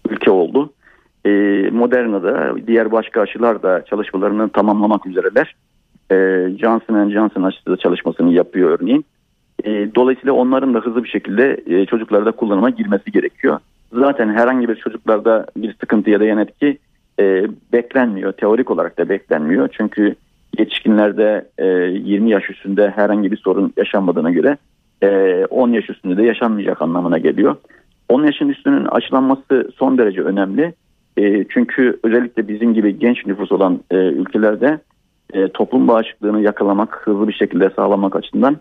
ülke 0.09 0.31
oldu. 0.31 0.73
E, 1.25 1.29
Moderna'da 1.71 2.55
diğer 2.67 2.91
başka 2.91 3.21
aşılar 3.21 3.63
da 3.63 3.85
çalışmalarını 3.85 4.49
tamamlamak 4.49 5.05
üzereler. 5.05 5.55
E, 6.11 6.15
Johnson 6.57 7.09
Johnson 7.09 7.43
aşısı 7.43 7.65
da 7.65 7.77
çalışmasını 7.77 8.33
yapıyor 8.33 8.79
örneğin. 8.79 9.05
E, 9.63 9.95
dolayısıyla 9.95 10.33
onların 10.33 10.73
da 10.73 10.79
hızlı 10.79 11.03
bir 11.03 11.09
şekilde 11.09 11.61
e, 11.67 11.85
çocuklarda 11.85 12.31
kullanıma 12.31 12.69
girmesi 12.69 13.11
gerekiyor. 13.11 13.59
Zaten 13.93 14.29
herhangi 14.29 14.69
bir 14.69 14.75
çocuklarda 14.75 15.45
bir 15.57 15.73
sıkıntı 15.73 16.09
ya 16.09 16.19
da 16.19 16.25
yan 16.25 16.37
etki 16.37 16.77
e, 17.19 17.45
beklenmiyor. 17.73 18.31
Teorik 18.31 18.71
olarak 18.71 18.97
da 18.97 19.09
beklenmiyor. 19.09 19.69
Çünkü 19.71 20.15
yetişkinlerde 20.57 21.47
e, 21.57 21.65
20 21.65 22.29
yaş 22.29 22.49
üstünde 22.49 22.89
herhangi 22.89 23.31
bir 23.31 23.37
sorun 23.37 23.73
yaşanmadığına 23.77 24.31
göre 24.31 24.57
e, 25.03 25.45
10 25.45 25.69
yaş 25.69 25.89
üstünde 25.89 26.17
de 26.17 26.23
yaşanmayacak 26.23 26.81
anlamına 26.81 27.17
geliyor. 27.17 27.55
10 28.09 28.23
yaşın 28.23 28.49
üstünün 28.49 28.85
aşılanması 28.85 29.71
son 29.75 29.97
derece 29.97 30.21
önemli. 30.21 30.73
E, 31.17 31.45
çünkü 31.49 31.99
özellikle 32.03 32.47
bizim 32.47 32.73
gibi 32.73 32.99
genç 32.99 33.25
nüfus 33.25 33.51
olan 33.51 33.79
e, 33.91 33.95
ülkelerde 33.95 34.79
e, 35.33 35.47
toplum 35.47 35.87
bağışıklığını 35.87 36.41
yakalamak, 36.41 37.01
hızlı 37.03 37.27
bir 37.27 37.33
şekilde 37.33 37.69
sağlamak 37.69 38.15
açısından 38.15 38.57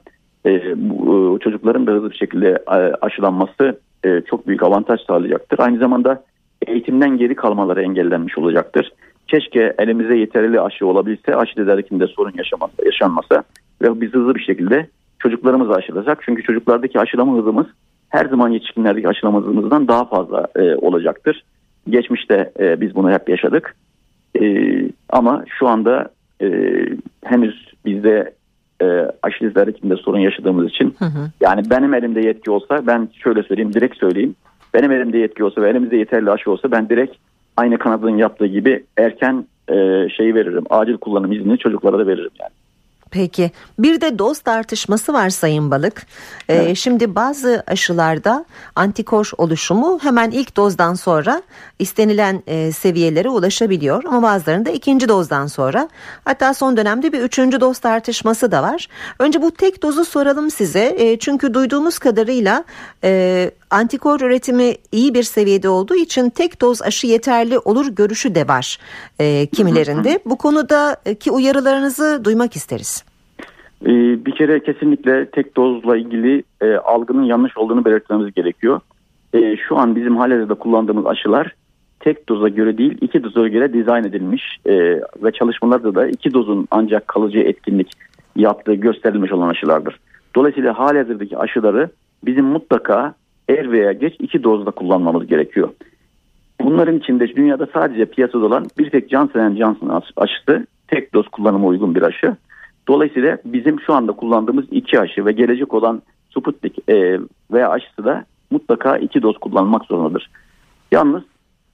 bu, 0.76 1.38
çocukların 1.42 1.86
da 1.86 1.92
hızlı 1.92 2.10
bir 2.10 2.16
şekilde 2.16 2.58
aşılanması 3.00 3.80
çok 4.26 4.46
büyük 4.48 4.62
avantaj 4.62 5.00
sağlayacaktır. 5.06 5.58
Aynı 5.58 5.78
zamanda 5.78 6.24
eğitimden 6.66 7.18
geri 7.18 7.34
kalmaları 7.34 7.82
engellenmiş 7.82 8.38
olacaktır. 8.38 8.92
Keşke 9.28 9.74
elimizde 9.78 10.14
yeterli 10.14 10.60
aşı 10.60 10.86
olabilse, 10.86 11.36
aşı 11.36 11.54
tedarikinde 11.54 12.06
sorun 12.06 12.32
yaşamasa, 12.36 12.84
yaşanmasa 12.84 13.42
ve 13.82 14.00
biz 14.00 14.12
hızlı 14.12 14.34
bir 14.34 14.40
şekilde 14.40 14.86
çocuklarımızı 15.18 15.72
aşılasak. 15.72 16.18
Çünkü 16.24 16.42
çocuklardaki 16.42 17.00
aşılama 17.00 17.38
hızımız 17.38 17.66
her 18.08 18.26
zaman 18.26 18.48
yetişkinlerdeki 18.48 19.08
aşılama 19.08 19.40
hızımızdan 19.40 19.88
daha 19.88 20.04
fazla 20.04 20.46
olacaktır. 20.76 21.44
Geçmişte 21.90 22.52
e, 22.60 22.80
biz 22.80 22.94
bunu 22.94 23.10
hep 23.10 23.28
yaşadık. 23.28 23.76
E, 24.40 24.66
ama 25.08 25.44
şu 25.58 25.68
anda 25.68 26.10
e, 26.42 26.48
henüz 27.24 27.72
bizde 27.84 28.34
e, 28.82 28.86
aşı 29.22 29.38
tedarikinde 29.38 29.96
sorun 29.96 30.18
yaşadığımız 30.18 30.68
için 30.68 30.94
hı 30.98 31.04
hı. 31.04 31.30
yani 31.40 31.62
benim 31.70 31.94
elimde 31.94 32.20
yetki 32.20 32.50
olsa 32.50 32.86
ben 32.86 33.08
şöyle 33.24 33.42
söyleyeyim 33.42 33.74
direkt 33.74 33.96
söyleyeyim. 33.96 34.34
Benim 34.74 34.92
elimde 34.92 35.18
yetki 35.18 35.44
olsa 35.44 35.62
ve 35.62 35.70
elimizde 35.70 35.96
yeterli 35.96 36.30
aşı 36.30 36.50
olsa 36.50 36.70
ben 36.70 36.88
direkt 36.88 37.16
aynı 37.56 37.78
Kanada'nın 37.78 38.16
yaptığı 38.16 38.46
gibi 38.46 38.84
erken 38.96 39.44
e, 39.68 40.08
şeyi 40.08 40.34
veririm. 40.34 40.64
Acil 40.70 40.96
kullanım 40.96 41.32
izni 41.32 41.58
çocuklara 41.58 41.98
da 41.98 42.06
veririm 42.06 42.30
yani. 42.40 42.50
Peki 43.10 43.50
bir 43.78 44.00
de 44.00 44.18
doz 44.18 44.38
tartışması 44.38 45.12
var 45.12 45.30
Sayın 45.30 45.70
Balık. 45.70 46.06
Ee, 46.48 46.54
evet. 46.54 46.76
Şimdi 46.76 47.14
bazı 47.14 47.62
aşılarda 47.66 48.44
antikor 48.74 49.30
oluşumu 49.38 49.98
hemen 50.02 50.30
ilk 50.30 50.56
dozdan 50.56 50.94
sonra 50.94 51.42
istenilen 51.78 52.42
e, 52.46 52.72
seviyelere 52.72 53.28
ulaşabiliyor. 53.28 54.04
Ama 54.04 54.22
bazılarında 54.22 54.70
ikinci 54.70 55.08
dozdan 55.08 55.46
sonra 55.46 55.88
hatta 56.24 56.54
son 56.54 56.76
dönemde 56.76 57.12
bir 57.12 57.20
üçüncü 57.20 57.60
doz 57.60 57.78
tartışması 57.78 58.52
da 58.52 58.62
var. 58.62 58.88
Önce 59.18 59.42
bu 59.42 59.50
tek 59.50 59.82
dozu 59.82 60.04
soralım 60.04 60.50
size. 60.50 60.94
E, 60.98 61.18
çünkü 61.18 61.54
duyduğumuz 61.54 61.98
kadarıyla 61.98 62.64
e, 63.04 63.50
antikor 63.70 64.20
üretimi 64.20 64.74
iyi 64.92 65.14
bir 65.14 65.22
seviyede 65.22 65.68
olduğu 65.68 65.94
için 65.94 66.30
tek 66.30 66.60
doz 66.60 66.82
aşı 66.82 67.06
yeterli 67.06 67.58
olur 67.58 67.86
görüşü 67.88 68.34
de 68.34 68.48
var 68.48 68.78
e, 69.20 69.46
kimilerinde. 69.46 70.18
Bu 70.26 70.38
konudaki 70.38 71.30
uyarılarınızı 71.30 72.24
duymak 72.24 72.56
isteriz. 72.56 73.04
E, 73.82 73.90
bir 74.26 74.32
kere 74.32 74.60
kesinlikle 74.60 75.30
tek 75.30 75.56
dozla 75.56 75.96
ilgili 75.96 76.42
e, 76.60 76.74
algının 76.74 77.22
yanlış 77.22 77.56
olduğunu 77.56 77.84
belirtmemiz 77.84 78.34
gerekiyor. 78.34 78.80
E, 79.34 79.56
şu 79.56 79.76
an 79.78 79.96
bizim 79.96 80.16
halihazırda 80.16 80.54
kullandığımız 80.54 81.06
aşılar 81.06 81.54
tek 82.00 82.28
doza 82.28 82.48
göre 82.48 82.78
değil 82.78 82.98
iki 83.00 83.24
doza 83.24 83.48
göre 83.48 83.72
dizayn 83.72 84.04
edilmiş 84.04 84.42
e, 84.66 84.72
ve 85.22 85.32
çalışmalarda 85.32 85.94
da 85.94 86.08
iki 86.08 86.34
dozun 86.34 86.68
ancak 86.70 87.08
kalıcı 87.08 87.38
etkinlik 87.38 87.92
yaptığı 88.36 88.74
gösterilmiş 88.74 89.32
olan 89.32 89.48
aşılardır. 89.48 90.00
Dolayısıyla 90.36 90.78
halihazırdaki 90.78 91.38
aşıları 91.38 91.90
bizim 92.24 92.44
mutlaka 92.44 93.14
er 93.48 93.72
veya 93.72 93.92
geç 93.92 94.14
iki 94.18 94.42
dozda 94.42 94.70
kullanmamız 94.70 95.26
gerekiyor. 95.26 95.68
Bunların 96.60 96.98
içinde 96.98 97.36
dünyada 97.36 97.66
sadece 97.74 98.04
piyasada 98.04 98.46
olan 98.46 98.66
bir 98.78 98.90
tek 98.90 99.10
Johnson 99.10 99.56
Johnson 99.56 100.02
aşısı 100.16 100.66
tek 100.88 101.14
doz 101.14 101.28
kullanıma 101.28 101.66
uygun 101.66 101.94
bir 101.94 102.02
aşı. 102.02 102.36
Dolayısıyla 102.88 103.38
bizim 103.44 103.80
şu 103.80 103.94
anda 103.94 104.12
kullandığımız 104.12 104.64
iki 104.70 105.00
aşı 105.00 105.26
ve 105.26 105.32
gelecek 105.32 105.74
olan 105.74 106.02
Sputnik 106.30 106.90
e, 106.90 107.18
veya 107.52 107.70
aşısı 107.70 108.04
da 108.04 108.24
mutlaka 108.50 108.96
iki 108.96 109.22
doz 109.22 109.38
kullanmak 109.38 109.84
zorundadır. 109.84 110.30
Yalnız 110.92 111.22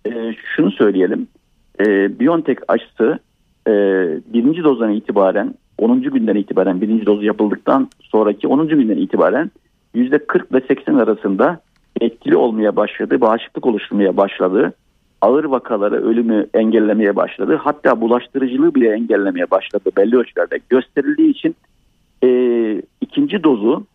e, 0.07 0.35
şunu 0.57 0.71
söyleyelim. 0.71 1.29
E, 1.81 1.85
BioNTech 2.21 2.63
aşısı 2.69 3.19
e, 3.69 3.73
birinci 4.27 4.65
dozdan 4.65 4.93
itibaren 4.93 5.55
10. 5.79 6.03
günden 6.03 6.37
itibaren 6.37 6.81
birinci 6.81 7.07
doz 7.07 7.25
yapıldıktan 7.25 7.89
sonraki 8.01 8.49
10. 8.49 8.69
günden 8.69 8.99
itibaren 8.99 9.51
%40 9.95 10.55
ve 10.55 10.61
80 10.69 10.95
arasında 10.95 11.61
etkili 12.01 12.37
olmaya 12.37 12.77
başladı, 12.77 13.21
bağışıklık 13.21 13.67
oluşturmaya 13.67 14.17
başladı. 14.17 14.73
Ağır 15.21 15.45
vakaları, 15.45 16.09
ölümü 16.09 16.47
engellemeye 16.55 17.17
başladı. 17.17 17.61
Hatta 17.63 18.01
bulaştırıcılığı 18.01 18.75
bile 18.75 18.93
engellemeye 18.93 19.51
başladı 19.51 19.91
belli 19.97 20.17
ölçülerde. 20.17 20.59
Gösterildiği 20.69 21.31
için 21.31 21.57
e, 22.25 22.29
ikinci 23.01 23.45
dozu 23.45 23.87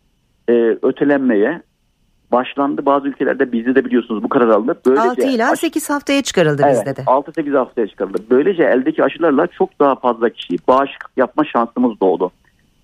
e, 0.48 0.52
ötelenmeye 0.82 1.62
başlandı. 2.32 2.86
Bazı 2.86 3.08
ülkelerde 3.08 3.52
bizde 3.52 3.74
de 3.74 3.84
biliyorsunuz 3.84 4.22
bu 4.22 4.28
karar 4.28 4.48
alındı. 4.48 4.80
Böylece 4.86 5.08
6 5.08 5.26
ila 5.26 5.56
8 5.56 5.90
haftaya 5.90 6.22
çıkarıldı 6.22 6.62
evet, 6.64 6.76
bizde 6.76 6.96
de. 6.96 7.00
6-8 7.00 7.56
haftaya 7.56 7.86
çıkarıldı. 7.86 8.18
Böylece 8.30 8.62
eldeki 8.62 9.04
aşılarla 9.04 9.46
çok 9.46 9.80
daha 9.80 9.94
fazla 9.94 10.30
kişiyi 10.30 10.58
bağışıklık 10.68 11.10
yapma 11.16 11.44
şansımız 11.44 12.00
doğdu. 12.00 12.30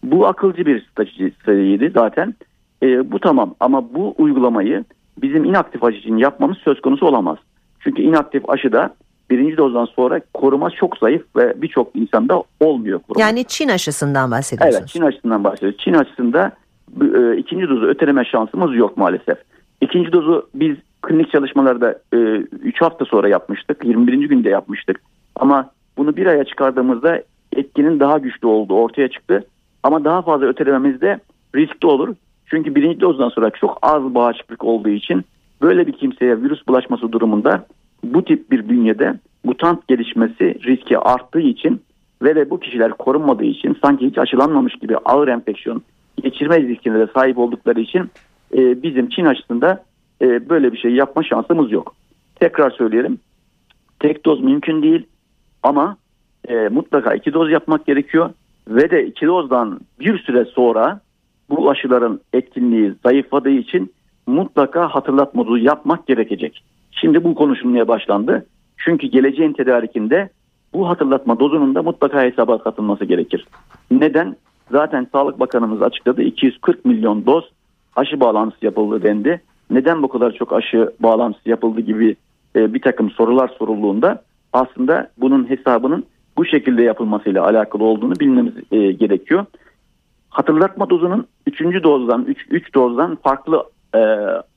Bu 0.04 0.26
akılcı 0.26 0.66
bir 0.66 0.86
stratejiydi 0.90 1.90
zaten. 1.94 2.34
E, 2.82 3.12
bu 3.12 3.18
tamam 3.18 3.54
ama 3.60 3.94
bu 3.94 4.14
uygulamayı 4.18 4.84
bizim 5.22 5.44
inaktif 5.44 5.84
aşı 5.84 5.96
için 5.96 6.16
yapmamız 6.16 6.58
söz 6.58 6.80
konusu 6.80 7.06
olamaz. 7.06 7.38
Çünkü 7.80 8.02
inaktif 8.02 8.50
aşıda 8.50 8.94
birinci 9.30 9.56
dozdan 9.56 9.84
sonra 9.84 10.20
koruma 10.34 10.70
çok 10.70 10.98
zayıf 10.98 11.22
ve 11.36 11.62
birçok 11.62 11.96
insanda 11.96 12.42
olmuyor 12.60 12.98
koruma. 12.98 13.26
Yani 13.26 13.44
Çin 13.44 13.68
aşısından 13.68 14.30
bahsediyorsunuz. 14.30 14.80
Evet 14.80 14.88
Çin 14.88 15.02
aşısından 15.02 15.44
bahsediyoruz. 15.44 15.78
Çin 15.78 15.94
aşısında 15.94 16.52
e, 17.00 17.36
ikinci 17.36 17.68
dozu 17.68 17.86
öteleme 17.86 18.24
şansımız 18.24 18.76
yok 18.76 18.96
maalesef. 18.96 19.38
İkinci 19.80 20.12
dozu 20.12 20.48
biz 20.54 20.76
klinik 21.02 21.30
çalışmalarda 21.30 22.00
3 22.12 22.76
e, 22.76 22.84
hafta 22.84 23.04
sonra 23.04 23.28
yapmıştık. 23.28 23.84
21. 23.84 24.12
günde 24.12 24.48
yapmıştık. 24.48 25.00
Ama 25.36 25.70
bunu 25.96 26.16
bir 26.16 26.26
aya 26.26 26.44
çıkardığımızda 26.44 27.22
etkinin 27.52 28.00
daha 28.00 28.18
güçlü 28.18 28.46
olduğu 28.46 28.74
ortaya 28.74 29.08
çıktı. 29.08 29.44
Ama 29.82 30.04
daha 30.04 30.22
fazla 30.22 30.46
ötelememiz 30.46 31.00
de 31.00 31.20
riskli 31.54 31.86
olur. 31.86 32.14
Çünkü 32.46 32.74
birinci 32.74 33.00
dozdan 33.00 33.28
sonra 33.28 33.50
çok 33.50 33.78
az 33.82 34.14
bağışıklık 34.14 34.64
olduğu 34.64 34.88
için 34.88 35.24
böyle 35.62 35.86
bir 35.86 35.92
kimseye 35.92 36.42
virüs 36.42 36.68
bulaşması 36.68 37.12
durumunda 37.12 37.66
bu 38.04 38.24
tip 38.24 38.50
bir 38.50 38.68
bünyede 38.68 39.18
mutant 39.44 39.88
gelişmesi 39.88 40.58
riski 40.64 40.98
arttığı 40.98 41.40
için 41.40 41.82
ve 42.22 42.34
de 42.34 42.50
bu 42.50 42.60
kişiler 42.60 42.90
korunmadığı 42.92 43.44
için 43.44 43.76
sanki 43.84 44.06
hiç 44.06 44.18
aşılanmamış 44.18 44.74
gibi 44.74 44.96
ağır 44.96 45.28
enfeksiyon 45.28 45.82
geçirme 46.22 46.62
riskine 46.62 46.98
de 46.98 47.06
sahip 47.14 47.38
oldukları 47.38 47.80
için 47.80 48.10
e, 48.54 48.82
bizim 48.82 49.08
Çin 49.08 49.24
aşısında 49.24 49.84
e, 50.22 50.48
böyle 50.48 50.72
bir 50.72 50.78
şey 50.78 50.90
yapma 50.90 51.22
şansımız 51.22 51.72
yok. 51.72 51.94
Tekrar 52.40 52.70
söyleyelim 52.70 53.18
tek 54.00 54.24
doz 54.24 54.40
mümkün 54.40 54.82
değil 54.82 55.06
ama 55.62 55.96
e, 56.48 56.68
mutlaka 56.68 57.14
iki 57.14 57.32
doz 57.32 57.50
yapmak 57.50 57.86
gerekiyor 57.86 58.30
ve 58.68 58.90
de 58.90 59.06
iki 59.06 59.26
dozdan 59.26 59.80
bir 60.00 60.18
süre 60.18 60.44
sonra 60.44 61.00
bu 61.50 61.70
aşıların 61.70 62.20
etkinliği 62.32 62.94
zayıfladığı 63.02 63.50
için 63.50 63.92
mutlaka 64.26 64.88
hatırlatma 64.88 65.46
dozu 65.46 65.58
yapmak 65.58 66.06
gerekecek. 66.06 66.62
Şimdi 66.90 67.24
bu 67.24 67.34
konuşulmaya 67.34 67.88
başlandı. 67.88 68.46
Çünkü 68.76 69.06
geleceğin 69.06 69.52
tedarikinde 69.52 70.28
bu 70.72 70.88
hatırlatma 70.88 71.40
dozunun 71.40 71.74
da 71.74 71.82
mutlaka 71.82 72.22
hesaba 72.22 72.58
katılması 72.58 73.04
gerekir. 73.04 73.46
Neden? 73.90 74.36
Zaten 74.70 75.06
Sağlık 75.12 75.40
Bakanımız 75.40 75.82
açıkladı 75.82 76.22
240 76.22 76.84
milyon 76.84 77.26
doz 77.26 77.44
aşı 77.96 78.20
bağlantısı 78.20 78.64
yapıldı 78.64 79.02
dendi. 79.02 79.42
Neden 79.70 80.02
bu 80.02 80.08
kadar 80.08 80.32
çok 80.32 80.52
aşı 80.52 80.90
bağlantısı 81.00 81.48
yapıldı 81.48 81.80
gibi 81.80 82.16
e, 82.56 82.74
bir 82.74 82.80
takım 82.80 83.10
sorular 83.10 83.48
sorulduğunda 83.58 84.22
aslında 84.52 85.10
bunun 85.18 85.50
hesabının 85.50 86.04
bu 86.36 86.44
şekilde 86.44 86.82
yapılmasıyla 86.82 87.44
alakalı 87.44 87.84
olduğunu 87.84 88.14
bilmemiz 88.20 88.54
e, 88.72 88.92
gerekiyor. 88.92 89.46
Hatırlatma 90.36 90.90
dozunun 90.90 91.26
3. 91.46 91.60
dozdan 91.82 92.24
3 92.24 92.46
3 92.50 92.74
dozdan 92.74 93.16
farklı 93.16 93.64
e, 93.94 93.98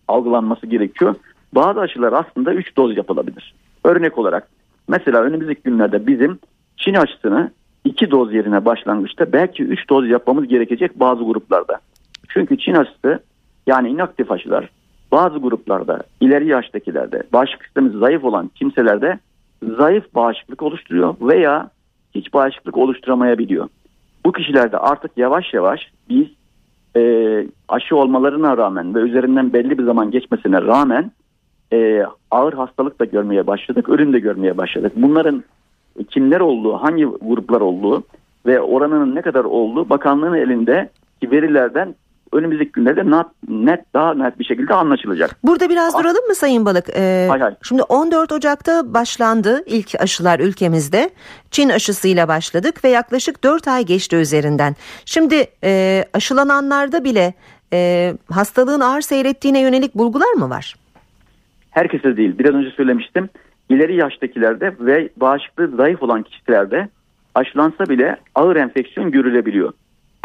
algılanması 0.07 0.67
gerekiyor. 0.67 1.15
Bazı 1.55 1.79
aşılar 1.79 2.13
aslında 2.13 2.53
3 2.53 2.77
doz 2.77 2.97
yapılabilir. 2.97 3.53
Örnek 3.83 4.17
olarak 4.17 4.47
mesela 4.87 5.21
önümüzdeki 5.21 5.61
günlerde 5.63 6.07
bizim 6.07 6.39
Çin 6.77 6.93
aşısını 6.93 7.51
2 7.85 8.11
doz 8.11 8.33
yerine 8.33 8.65
başlangıçta 8.65 9.33
belki 9.33 9.63
3 9.63 9.89
doz 9.89 10.09
yapmamız 10.09 10.47
gerekecek 10.47 10.99
bazı 10.99 11.23
gruplarda. 11.23 11.79
Çünkü 12.27 12.57
Çin 12.57 12.73
aşısı 12.73 13.19
yani 13.67 13.89
inaktif 13.89 14.31
aşılar 14.31 14.69
bazı 15.11 15.37
gruplarda 15.37 16.03
ileri 16.21 16.47
yaştakilerde 16.47 17.23
bağışıklık 17.33 17.65
sistemi 17.65 17.89
zayıf 17.89 18.23
olan 18.23 18.47
kimselerde 18.55 19.19
zayıf 19.77 20.15
bağışıklık 20.15 20.61
oluşturuyor 20.61 21.15
veya 21.21 21.69
hiç 22.15 22.33
bağışıklık 22.33 22.77
oluşturamayabiliyor. 22.77 23.69
Bu 24.25 24.31
kişilerde 24.31 24.77
artık 24.77 25.11
yavaş 25.17 25.53
yavaş 25.53 25.91
biz 26.09 26.27
e, 26.95 27.01
aşı 27.67 27.95
olmalarına 27.95 28.57
rağmen 28.57 28.95
ve 28.95 28.99
üzerinden 28.99 29.53
belli 29.53 29.77
bir 29.77 29.83
zaman 29.83 30.11
geçmesine 30.11 30.61
rağmen 30.61 31.11
e, 31.73 32.05
ağır 32.31 32.53
hastalık 32.53 32.99
da 32.99 33.05
görmeye 33.05 33.47
başladık, 33.47 33.89
ölüm 33.89 34.13
de 34.13 34.19
görmeye 34.19 34.57
başladık. 34.57 34.93
Bunların 34.95 35.43
kimler 36.09 36.39
olduğu, 36.39 36.73
hangi 36.73 37.05
gruplar 37.05 37.61
olduğu 37.61 38.03
ve 38.45 38.61
oranının 38.61 39.15
ne 39.15 39.21
kadar 39.21 39.43
olduğu 39.43 39.89
bakanlığın 39.89 40.33
elinde 40.33 40.89
verilerden 41.23 41.95
önümüzdeki 42.33 42.71
günlerde 42.71 43.23
net 43.47 43.93
daha 43.93 44.13
net 44.13 44.39
bir 44.39 44.45
şekilde 44.45 44.73
anlaşılacak. 44.73 45.35
Burada 45.43 45.69
biraz 45.69 45.95
ah. 45.95 45.99
duralım 45.99 46.27
mı 46.27 46.35
Sayın 46.35 46.65
Balık? 46.65 46.85
Ee, 46.95 47.27
hay 47.29 47.39
hay. 47.39 47.55
Şimdi 47.61 47.83
14 47.83 48.31
Ocak'ta 48.31 48.93
başlandı 48.93 49.63
ilk 49.65 50.01
aşılar 50.01 50.39
ülkemizde. 50.39 51.09
Çin 51.51 51.69
aşısıyla 51.69 52.27
başladık 52.27 52.83
ve 52.83 52.89
yaklaşık 52.89 53.43
4 53.43 53.67
ay 53.67 53.85
geçti 53.85 54.15
üzerinden. 54.15 54.75
Şimdi 55.05 55.47
e, 55.63 56.03
aşılananlarda 56.13 57.03
bile 57.03 57.33
e, 57.73 58.13
hastalığın 58.31 58.79
ağır 58.79 59.01
seyrettiğine 59.01 59.59
yönelik 59.59 59.95
bulgular 59.95 60.33
mı 60.33 60.49
var? 60.49 60.75
Herkese 61.71 62.17
değil. 62.17 62.39
Biraz 62.39 62.55
önce 62.55 62.69
söylemiştim. 62.69 63.29
İleri 63.69 63.95
yaştakilerde 63.95 64.75
ve 64.79 65.09
bağışıklığı 65.17 65.67
zayıf 65.67 66.03
olan 66.03 66.23
kişilerde 66.23 66.89
aşılansa 67.35 67.89
bile 67.89 68.17
ağır 68.35 68.55
enfeksiyon 68.55 69.11
görülebiliyor. 69.11 69.73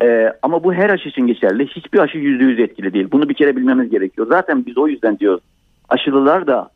Ee, 0.04 0.32
ama 0.42 0.64
bu 0.64 0.74
her 0.74 0.90
aşı 0.90 1.08
için 1.08 1.26
geçerli. 1.26 1.66
Hiçbir 1.66 1.98
aşı 1.98 2.18
yüzde 2.18 2.44
yüz 2.44 2.60
etkili 2.60 2.92
değil. 2.92 3.08
Bunu 3.12 3.28
bir 3.28 3.34
kere 3.34 3.56
bilmemiz 3.56 3.90
gerekiyor. 3.90 4.26
Zaten 4.30 4.66
biz 4.66 4.78
o 4.78 4.88
yüzden 4.88 5.18
diyoruz. 5.18 5.40
Aşılılar 5.88 6.46
da 6.46 6.70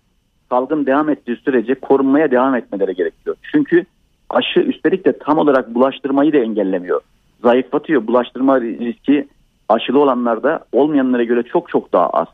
salgın 0.50 0.86
devam 0.86 1.08
ettiği 1.08 1.36
sürece 1.36 1.74
korunmaya 1.74 2.30
devam 2.30 2.54
etmeleri 2.54 2.94
gerekiyor. 2.94 3.36
Çünkü 3.52 3.84
aşı 4.30 4.60
üstelik 4.60 5.04
de 5.04 5.18
tam 5.18 5.38
olarak 5.38 5.74
bulaştırmayı 5.74 6.32
da 6.32 6.36
engellemiyor. 6.36 7.00
Zayıflatıyor. 7.42 8.06
Bulaştırma 8.06 8.60
riski 8.60 9.28
aşılı 9.68 10.00
olanlarda 10.00 10.64
olmayanlara 10.72 11.24
göre 11.24 11.42
çok 11.42 11.68
çok 11.68 11.92
daha 11.92 12.10
az. 12.10 12.26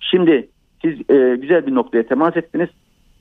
Şimdi 0.00 0.48
siz 0.82 1.10
e, 1.10 1.36
güzel 1.36 1.66
bir 1.66 1.74
noktaya 1.74 2.06
temas 2.06 2.36
ettiniz. 2.36 2.68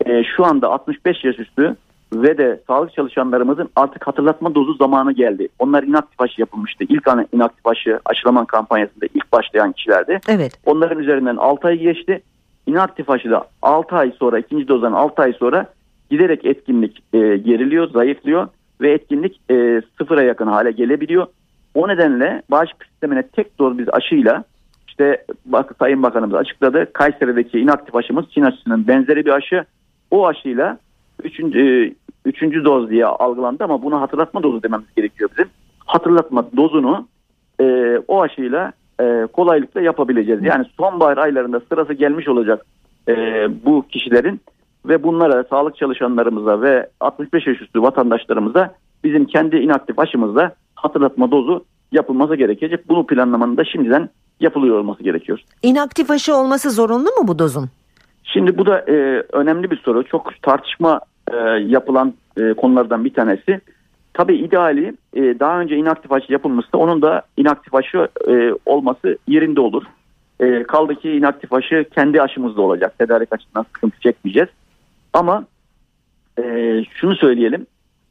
E, 0.05 0.23
şu 0.23 0.45
anda 0.45 0.71
65 0.71 1.23
yaş 1.23 1.39
üstü 1.39 1.75
ve 2.21 2.37
de 2.37 2.59
sağlık 2.67 2.93
çalışanlarımızın 2.93 3.69
artık 3.75 4.07
hatırlatma 4.07 4.55
dozu 4.55 4.73
zamanı 4.73 5.11
geldi. 5.11 5.47
Onlar 5.59 5.83
inaktif 5.83 6.21
aşı 6.21 6.41
yapılmıştı. 6.41 6.83
İlk 6.89 7.07
an 7.07 7.27
inaktif 7.33 7.67
aşı 7.67 7.99
aşılaman 8.05 8.45
kampanyasında 8.45 9.05
ilk 9.13 9.31
başlayan 9.31 9.71
kişilerdi. 9.71 10.19
Evet. 10.27 10.59
Onların 10.65 10.99
üzerinden 10.99 11.35
6 11.35 11.67
ay 11.67 11.77
geçti. 11.77 12.21
İnaktif 12.67 13.09
aşıda 13.09 13.47
6 13.61 13.95
ay 13.95 14.11
sonra 14.19 14.39
ikinci 14.39 14.67
dozdan 14.67 14.93
6 14.93 15.21
ay 15.21 15.33
sonra 15.33 15.65
giderek 16.11 16.45
etkinlik 16.45 17.03
e, 17.13 17.17
geriliyor, 17.37 17.89
zayıflıyor 17.89 18.47
ve 18.81 18.91
etkinlik 18.91 19.41
e, 19.51 19.81
sıfıra 19.97 20.23
yakın 20.23 20.47
hale 20.47 20.71
gelebiliyor. 20.71 21.27
O 21.75 21.87
nedenle 21.87 22.41
bağışıklık 22.51 22.87
sistemine 22.87 23.23
tek 23.27 23.59
doz 23.59 23.77
bir 23.77 23.97
aşıyla 23.97 24.43
işte 24.87 25.25
bak, 25.45 25.75
Sayın 25.79 26.03
Bakanımız 26.03 26.35
açıkladı. 26.35 26.93
Kayseri'deki 26.93 27.59
inaktif 27.59 27.95
aşımız 27.95 28.25
Çin 28.31 28.41
aşısının 28.41 28.87
benzeri 28.87 29.25
bir 29.25 29.31
aşı. 29.31 29.65
O 30.11 30.27
aşıyla 30.27 30.77
üçüncü, 31.23 31.93
üçüncü 32.25 32.65
doz 32.65 32.89
diye 32.89 33.05
algılandı 33.05 33.63
ama 33.63 33.81
bunu 33.81 34.01
hatırlatma 34.01 34.43
dozu 34.43 34.63
dememiz 34.63 34.87
gerekiyor 34.97 35.29
bizim. 35.31 35.49
Hatırlatma 35.85 36.45
dozunu 36.57 37.07
e, 37.59 37.97
o 38.07 38.21
aşıyla 38.21 38.73
e, 39.01 39.27
kolaylıkla 39.33 39.81
yapabileceğiz. 39.81 40.43
Yani 40.43 40.65
sonbahar 40.77 41.17
aylarında 41.17 41.61
sırası 41.69 41.93
gelmiş 41.93 42.27
olacak 42.27 42.65
e, 43.07 43.13
bu 43.65 43.85
kişilerin 43.89 44.41
ve 44.85 45.03
bunlara 45.03 45.43
sağlık 45.43 45.77
çalışanlarımıza 45.77 46.61
ve 46.61 46.89
65 46.99 47.47
yaş 47.47 47.61
üstü 47.61 47.81
vatandaşlarımıza 47.81 48.75
bizim 49.03 49.25
kendi 49.25 49.55
inaktif 49.55 49.99
aşımızla 49.99 50.55
hatırlatma 50.75 51.31
dozu 51.31 51.65
yapılması 51.91 52.35
gerekecek. 52.35 52.89
Bunu 52.89 53.07
planlamanın 53.07 53.57
da 53.57 53.63
şimdiden 53.65 54.09
yapılıyor 54.39 54.79
olması 54.79 55.03
gerekiyor. 55.03 55.39
İnaktif 55.63 56.11
aşı 56.11 56.35
olması 56.35 56.71
zorunlu 56.71 57.09
mu 57.19 57.27
bu 57.27 57.39
dozun? 57.39 57.69
Şimdi 58.23 58.57
bu 58.57 58.65
da 58.65 58.79
e, 58.79 59.23
önemli 59.31 59.71
bir 59.71 59.77
soru. 59.77 60.03
Çok 60.03 60.41
tartışma 60.41 60.99
e, 61.31 61.37
yapılan 61.67 62.13
e, 62.37 62.53
konulardan 62.53 63.05
bir 63.05 63.13
tanesi. 63.13 63.61
Tabii 64.13 64.35
ideali 64.35 64.93
e, 65.13 65.21
daha 65.39 65.59
önce 65.59 65.75
inaktif 65.75 66.11
aşı 66.11 66.33
yapılmışsa 66.33 66.77
onun 66.77 67.01
da 67.01 67.21
inaktif 67.37 67.75
aşı 67.75 68.07
e, 68.27 68.53
olması 68.65 69.17
yerinde 69.27 69.61
olur. 69.61 69.83
E, 70.39 70.63
kaldı 70.63 70.95
ki 70.95 71.11
inaktif 71.11 71.53
aşı 71.53 71.85
kendi 71.95 72.21
aşımızda 72.21 72.61
olacak. 72.61 72.99
Tedarik 72.99 73.33
açısından 73.33 73.63
sıkıntı 73.63 73.99
çekmeyeceğiz. 73.99 74.49
Ama 75.13 75.45
e, 76.43 76.43
şunu 76.93 77.15
söyleyelim. 77.15 77.65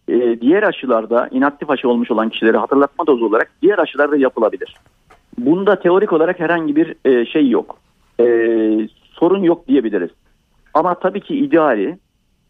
E, 0.08 0.40
diğer 0.40 0.62
aşılarda 0.62 1.28
inaktif 1.30 1.70
aşı 1.70 1.88
olmuş 1.88 2.10
olan 2.10 2.28
kişilere 2.28 2.56
hatırlatma 2.56 3.06
dozu 3.06 3.26
olarak 3.26 3.50
diğer 3.62 3.78
aşılarda 3.78 4.16
yapılabilir. 4.16 4.74
Bunda 5.38 5.76
teorik 5.76 6.12
olarak 6.12 6.40
herhangi 6.40 6.76
bir 6.76 6.94
e, 7.04 7.26
şey 7.26 7.48
yok. 7.48 7.78
E, 8.20 8.26
sorun 9.12 9.42
yok 9.42 9.68
diyebiliriz. 9.68 10.10
Ama 10.74 10.94
tabii 10.94 11.20
ki 11.20 11.36
ideali 11.36 11.98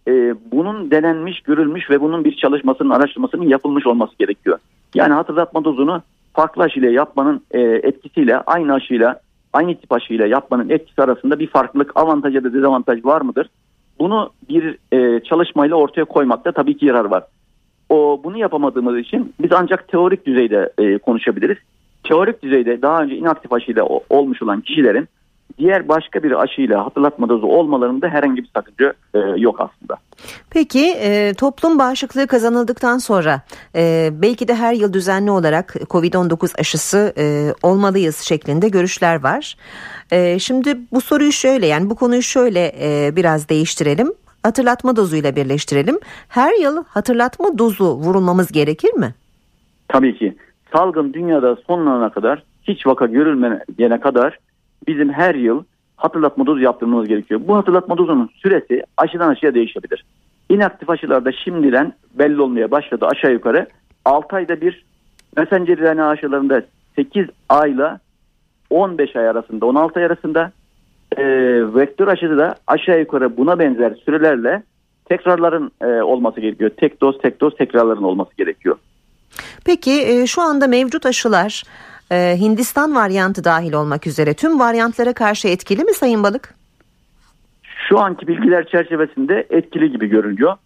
e, 0.09 0.35
bunun 0.53 0.91
denenmiş, 0.91 1.41
görülmüş 1.41 1.91
ve 1.91 2.01
bunun 2.01 2.25
bir 2.25 2.37
çalışmasının, 2.37 2.91
araştırmasının 2.91 3.49
yapılmış 3.49 3.87
olması 3.87 4.13
gerekiyor. 4.19 4.59
Yani 4.95 5.13
hatırlatma 5.13 5.65
dozunu 5.65 6.03
farklı 6.33 6.63
aşıyla 6.63 6.91
yapmanın 6.91 7.43
e, 7.51 7.61
etkisiyle 7.61 8.37
aynı 8.37 8.75
aşıyla, 8.75 9.21
aynı 9.53 9.75
tip 9.75 9.93
aşıyla 9.93 10.27
yapmanın 10.27 10.69
etkisi 10.69 11.03
arasında 11.03 11.39
bir 11.39 11.47
farklılık, 11.47 11.97
avantaj 11.97 12.35
ya 12.35 12.45
da 12.45 12.53
dezavantaj 12.53 13.05
var 13.05 13.21
mıdır? 13.21 13.51
Bunu 13.99 14.31
bir 14.49 14.79
e, 14.93 15.21
çalışmayla 15.25 15.77
ortaya 15.77 16.05
koymakta 16.05 16.53
tabii 16.53 16.77
ki 16.77 16.87
yarar 16.87 17.05
var. 17.05 17.25
O 17.89 18.21
bunu 18.25 18.39
yapamadığımız 18.39 18.99
için 18.99 19.35
biz 19.43 19.53
ancak 19.53 19.89
teorik 19.89 20.27
düzeyde 20.27 20.73
e, 20.79 20.99
konuşabiliriz. 20.99 21.59
Teorik 22.05 22.43
düzeyde 22.43 22.83
daha 22.83 23.03
önce 23.03 23.17
inaktif 23.17 23.53
aşıyla 23.53 23.85
olmuş 24.11 24.43
olan 24.43 24.61
kişilerin 24.61 25.09
diğer 25.59 25.89
başka 25.89 26.23
bir 26.23 26.43
aşıyla 26.43 26.87
hatırlatma 26.87 27.29
dozu 27.29 27.47
olmalarında 27.47 28.09
herhangi 28.09 28.43
bir 28.43 28.51
sakınca 28.55 28.93
e, 29.15 29.19
yok 29.19 29.61
aslında. 29.61 29.97
Peki 30.51 30.87
e, 30.87 31.35
toplum 31.35 31.79
bağışıklığı 31.79 32.27
kazanıldıktan 32.27 32.99
sonra 32.99 33.41
e, 33.77 34.11
belki 34.13 34.49
de 34.49 34.55
her 34.55 34.75
yıl 34.75 34.93
düzenli 34.93 35.31
olarak 35.31 35.75
COVID-19 35.75 36.61
aşısı 36.61 37.13
e, 37.19 37.55
olmalıyız 37.63 38.17
şeklinde 38.17 38.69
görüşler 38.69 39.23
var. 39.23 39.57
E, 40.13 40.39
şimdi 40.39 40.79
bu 40.93 41.01
soruyu 41.01 41.33
şöyle 41.33 41.67
yani 41.67 41.91
bu 41.91 41.95
konuyu 41.95 42.23
şöyle 42.23 42.73
e, 42.81 43.17
biraz 43.17 43.49
değiştirelim. 43.49 44.13
Hatırlatma 44.43 44.97
dozuyla 44.97 45.37
birleştirelim. 45.37 45.99
Her 46.29 46.53
yıl 46.55 46.85
hatırlatma 46.85 47.59
dozu 47.59 47.85
vurulmamız 47.85 48.53
gerekir 48.53 48.93
mi? 48.93 49.15
Tabii 49.89 50.19
ki. 50.19 50.37
Salgın 50.73 51.13
dünyada 51.13 51.57
sonlanana 51.67 52.11
kadar 52.11 52.43
hiç 52.63 52.87
vaka 52.87 53.07
görülmeyene 53.07 54.01
kadar 54.01 54.39
bizim 54.87 55.13
her 55.13 55.35
yıl 55.35 55.65
hatırlatma 55.97 56.47
dozu 56.47 56.61
yaptırmamız 56.61 57.09
gerekiyor. 57.09 57.41
Bu 57.45 57.57
hatırlatma 57.57 57.99
dozunun 57.99 58.31
süresi 58.37 58.83
aşıdan 58.97 59.29
aşıya 59.29 59.55
değişebilir. 59.55 60.05
İnaktif 60.49 60.91
aşılarda 60.91 61.33
şimdiden 61.33 61.93
belli 62.15 62.41
olmaya 62.41 62.71
başladı 62.71 63.07
aşağı 63.07 63.33
yukarı 63.33 63.67
6 64.05 64.37
ayda 64.37 64.61
bir 64.61 64.85
messenger 65.37 65.79
RNA 65.79 66.09
aşılarında 66.09 66.63
8 66.97 67.27
ayla 67.49 68.01
15 68.71 69.17
ay 69.17 69.29
arasında 69.29 69.67
16 69.67 70.01
ay 70.01 70.07
arasında 70.07 70.53
e, 71.17 71.25
vektör 71.75 72.09
aşıda 72.09 72.39
da 72.39 72.55
aşağı 72.67 73.01
yukarı 73.01 73.37
buna 73.37 73.59
benzer 73.59 73.95
sürelerle 74.05 74.63
tekrarların 75.05 75.71
e, 75.81 75.87
olması 75.87 76.41
gerekiyor. 76.41 76.71
Tek 76.77 77.01
doz 77.01 77.19
tek 77.19 77.41
doz 77.41 77.57
tekrarların 77.57 78.03
olması 78.03 78.37
gerekiyor. 78.37 78.77
Peki 79.65 79.91
e, 79.91 80.27
şu 80.27 80.43
anda 80.43 80.67
mevcut 80.67 81.07
aşılar 81.07 81.63
e, 82.13 82.37
Hindistan 82.41 82.95
varyantı 82.95 83.45
dahil 83.45 83.73
olmak 83.73 84.07
üzere 84.07 84.35
tüm 84.35 84.61
varyantlara 84.61 85.13
karşı 85.13 85.49
etkili 85.49 85.85
mi 85.85 85.95
Sayın 85.95 86.23
Balık? 86.23 86.55
Şu 87.89 87.99
anki 87.99 88.27
bilgiler 88.27 88.67
çerçevesinde 88.67 89.47
etkili 89.51 89.91
gibi 89.93 90.07
görünüyor. 90.07 90.57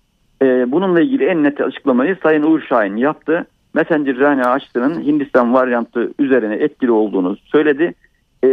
E, 0.43 0.73
bununla 0.73 1.01
ilgili 1.01 1.25
en 1.25 1.43
net 1.43 1.61
açıklamayı 1.61 2.17
Sayın 2.23 2.43
Uğur 2.43 2.61
Şahin 2.61 2.97
yaptı. 2.97 3.47
Messenger 3.75 4.17
RNA 4.17 4.51
aşısının 4.51 5.03
Hindistan 5.03 5.55
varyantı 5.55 6.13
üzerine 6.19 6.55
etkili 6.55 6.91
olduğunu 6.91 7.37
söyledi. 7.37 7.95
Ee, 8.45 8.49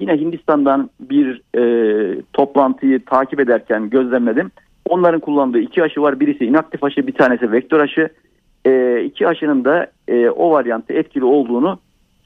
yine 0.00 0.16
Hindistan'dan 0.16 0.90
bir 1.00 1.42
e, 1.58 2.22
toplantıyı 2.32 3.04
takip 3.04 3.40
ederken 3.40 3.90
gözlemledim. 3.90 4.50
Onların 4.86 5.20
kullandığı 5.20 5.58
iki 5.58 5.82
aşı 5.82 6.02
var. 6.02 6.20
Birisi 6.20 6.44
inaktif 6.44 6.84
aşı, 6.84 7.06
bir 7.06 7.12
tanesi 7.12 7.52
vektör 7.52 7.80
aşı. 7.80 8.08
E, 8.66 9.02
iki 9.04 9.28
aşının 9.28 9.64
da 9.64 9.86
e, 10.08 10.28
o 10.28 10.50
varyantı 10.50 10.92
etkili 10.92 11.24
olduğunu 11.24 11.78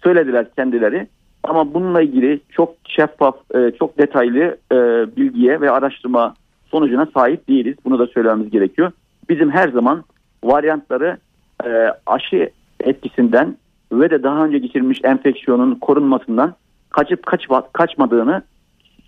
söylediler 0.02 0.46
kendileri. 0.56 1.06
Ama 1.42 1.74
bununla 1.74 2.02
ilgili 2.02 2.40
çok 2.50 2.74
şeffaf, 2.88 3.36
e, 3.54 3.70
çok 3.78 3.98
detaylı 3.98 4.56
e, 4.72 4.76
bilgiye 5.16 5.60
ve 5.60 5.70
araştırma 5.70 6.34
sonucuna 6.70 7.06
sahip 7.14 7.48
değiliz. 7.48 7.76
Bunu 7.84 7.98
da 7.98 8.06
söylememiz 8.06 8.50
gerekiyor. 8.50 8.92
Bizim 9.28 9.50
her 9.50 9.68
zaman 9.68 10.04
varyantları 10.44 11.18
e, 11.64 11.70
aşı 12.06 12.50
etkisinden 12.80 13.56
ve 13.92 14.10
de 14.10 14.22
daha 14.22 14.44
önce 14.44 14.58
geçirmiş 14.58 15.00
enfeksiyonun 15.04 15.74
korunmasından 15.74 16.54
kaçıp 16.90 17.26
kaç, 17.26 17.46
kaçmadığını 17.72 18.42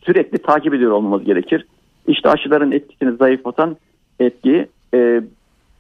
sürekli 0.03 0.39
takip 0.39 0.75
ediyor 0.75 0.93
olmamız 0.93 1.25
gerekir. 1.25 1.67
İşte 2.07 2.29
aşıların 2.29 2.73
etkisini 2.73 3.17
zayıflatan 3.17 3.77
etki 4.21 4.69
e, 4.95 5.23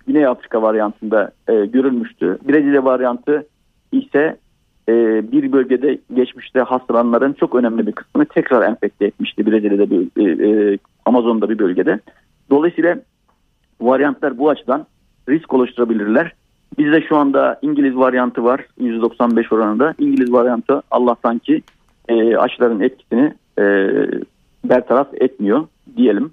Güney 0.06 0.26
Afrika 0.26 0.62
varyantında 0.62 1.30
e, 1.48 1.66
görülmüştü. 1.66 2.38
Brezilya 2.48 2.84
varyantı 2.84 3.46
ise 3.92 4.36
e, 4.88 4.92
bir 5.32 5.52
bölgede 5.52 5.98
geçmişte 6.14 6.60
hastalananların 6.60 7.32
çok 7.32 7.54
önemli 7.54 7.86
bir 7.86 7.92
kısmını 7.92 8.26
tekrar 8.26 8.68
enfekte 8.68 9.06
etmişti 9.06 9.46
Brezilya'da 9.46 9.90
bir, 9.90 10.08
e, 10.16 10.48
e, 10.48 10.78
Amazon'da 11.04 11.50
bir 11.50 11.58
bölgede. 11.58 12.00
Dolayısıyla 12.50 12.98
varyantlar 13.80 14.38
bu 14.38 14.48
açıdan 14.48 14.86
risk 15.28 15.54
oluşturabilirler. 15.54 16.32
Bizde 16.78 17.02
şu 17.08 17.16
anda 17.16 17.58
İngiliz 17.62 17.96
varyantı 17.96 18.44
var 18.44 18.66
%95 18.80 19.54
oranında. 19.54 19.94
İngiliz 19.98 20.32
varyantı 20.32 20.82
Allah'tan 20.90 21.38
ki 21.38 21.62
e, 22.08 22.36
aşıların 22.36 22.80
etkisini 22.80 23.34
e, 23.58 23.64
bertaraf 24.64 25.08
etmiyor 25.14 25.66
diyelim. 25.96 26.32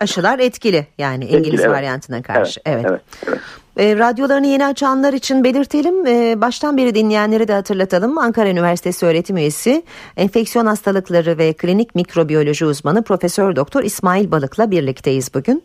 Aşılar 0.00 0.38
etkili 0.38 0.86
yani 0.98 1.24
etkili, 1.24 1.38
İngiliz 1.38 1.60
evet. 1.60 1.70
varyantına 1.70 2.22
karşı. 2.22 2.60
Evet. 2.66 2.86
evet. 2.88 3.00
evet, 3.28 3.40
E, 3.76 3.96
radyolarını 3.96 4.46
yeni 4.46 4.66
açanlar 4.66 5.12
için 5.12 5.44
belirtelim. 5.44 6.06
E, 6.06 6.40
baştan 6.40 6.76
beri 6.76 6.94
dinleyenleri 6.94 7.48
de 7.48 7.52
hatırlatalım. 7.52 8.18
Ankara 8.18 8.48
Üniversitesi 8.48 9.06
öğretim 9.06 9.36
üyesi, 9.36 9.82
enfeksiyon 10.16 10.66
hastalıkları 10.66 11.38
ve 11.38 11.52
klinik 11.52 11.94
mikrobiyoloji 11.94 12.64
uzmanı 12.64 13.02
Profesör 13.02 13.56
Doktor 13.56 13.84
İsmail 13.84 14.30
Balık'la 14.30 14.70
birlikteyiz 14.70 15.34
bugün. 15.34 15.62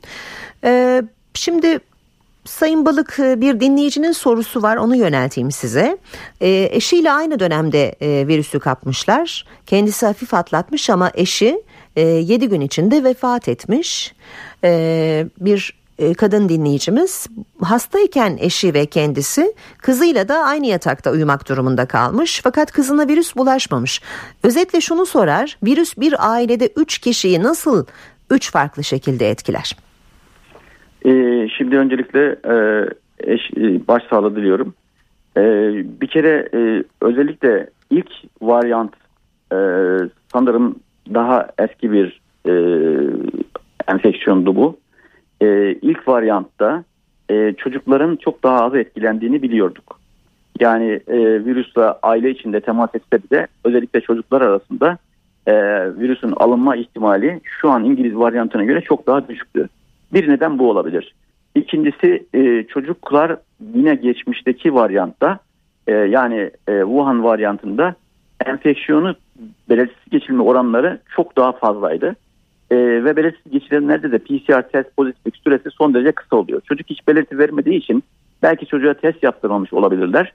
E, 0.64 1.02
şimdi 1.34 1.80
Sayın 2.46 2.86
Balık 2.86 3.20
e, 3.20 3.42
bir 3.42 3.60
dinleyicinin 3.60 4.12
sorusu 4.12 4.62
var 4.62 4.78
onu 4.78 4.96
yönelteyim 4.96 5.52
size. 5.52 5.98
E, 6.42 6.70
eşiyle 6.72 7.12
aynı 7.12 7.40
dönemde 7.40 7.96
e, 8.02 8.28
virüsü 8.28 8.60
kapmışlar. 8.60 9.46
Kendisi 9.66 10.06
hafif 10.06 10.34
atlatmış 10.34 10.90
ama 10.90 11.12
eşi 11.14 11.64
e, 11.96 12.02
7 12.02 12.50
gün 12.50 12.62
içinde 12.62 13.04
vefat 13.04 13.48
etmiş. 13.48 14.14
E, 14.64 15.26
bir 15.40 15.79
kadın 16.18 16.50
dinleyicimiz 16.50 17.28
hastayken 17.62 18.38
eşi 18.40 18.74
ve 18.74 18.86
kendisi 18.86 19.54
kızıyla 19.78 20.28
da 20.28 20.36
aynı 20.36 20.66
yatakta 20.66 21.12
uyumak 21.12 21.50
durumunda 21.50 21.86
kalmış 21.86 22.42
fakat 22.44 22.72
kızına 22.72 23.08
virüs 23.08 23.36
bulaşmamış. 23.36 24.02
Özetle 24.44 24.82
şunu 24.82 25.06
sorar 25.06 25.58
virüs 25.64 25.98
bir 25.98 26.32
ailede 26.32 26.70
3 26.76 26.98
kişiyi 26.98 27.44
nasıl 27.44 27.86
3 28.32 28.52
farklı 28.52 28.84
şekilde 28.84 29.30
etkiler? 29.30 29.76
E, 31.06 31.12
şimdi 31.58 31.78
öncelikle 31.78 32.36
e, 32.46 32.86
eş, 33.20 33.42
e, 33.58 33.88
başsağlığı 33.88 34.36
diliyorum. 34.36 34.74
E, 35.38 35.42
bir 36.02 36.08
kere 36.08 36.50
e, 36.54 36.84
özellikle 37.02 37.70
ilk 37.90 38.12
varyant 38.42 38.94
e, 39.52 39.58
sanırım 40.32 40.76
daha 41.14 41.48
eski 41.60 41.92
bir 41.92 42.22
e, 42.46 42.54
enfeksiyondu 43.88 44.56
bu. 44.56 44.78
E, 45.42 45.72
ilk 45.82 46.08
varyantta 46.08 46.84
e, 47.30 47.54
çocukların 47.58 48.16
çok 48.16 48.44
daha 48.44 48.66
az 48.66 48.76
etkilendiğini 48.76 49.42
biliyorduk. 49.42 50.00
Yani 50.60 51.00
e, 51.08 51.46
virüsle 51.46 51.82
aile 51.82 52.30
içinde 52.30 52.62
temas 52.62 52.90
etse 52.94 53.30
de 53.32 53.48
özellikle 53.64 54.02
çocuklar 54.02 54.42
arasında 54.42 54.98
e, 55.48 55.54
virüsün 56.00 56.34
alınma 56.38 56.76
ihtimali 56.76 57.42
şu 57.44 57.70
an 57.70 57.84
İngiliz 57.84 58.16
varyantına 58.16 58.64
göre 58.64 58.82
çok 58.82 59.08
daha 59.08 59.28
düşüktü. 59.28 59.70
Bir 60.14 60.30
neden 60.30 60.60
bu 60.60 60.70
olabilir. 60.70 61.14
İkincisi 61.56 62.26
e, 62.34 62.64
çocuklar 62.64 63.38
yine 63.74 63.96
geçmişteki 63.96 64.74
varyantta 64.74 65.40
e, 65.88 65.92
yani 65.92 66.52
e, 66.68 66.80
Wuhan 66.82 67.24
varyantında 67.24 67.96
enfeksiyonu 68.46 69.16
belirsiz 69.70 70.12
geçirme 70.12 70.44
oranları 70.44 71.00
çok 71.16 71.38
daha 71.38 71.52
fazlaydı. 71.52 72.16
E, 72.72 72.76
ve 72.78 73.16
belirsiz 73.16 73.52
geçirenlerde 73.52 74.12
de 74.12 74.18
PCR 74.18 74.70
test 74.70 74.98
pozitiflik 74.98 75.38
süresi 75.38 75.70
son 75.72 75.94
derece 75.94 76.12
kısa 76.12 76.36
oluyor. 76.36 76.62
Çocuk 76.62 76.90
hiç 76.90 77.08
belirti 77.08 77.38
vermediği 77.38 77.78
için 77.78 78.04
belki 78.44 78.66
çocuğa 78.66 78.94
test 78.94 79.24
yaptırmamış 79.24 79.74
olabilirler. 79.74 80.34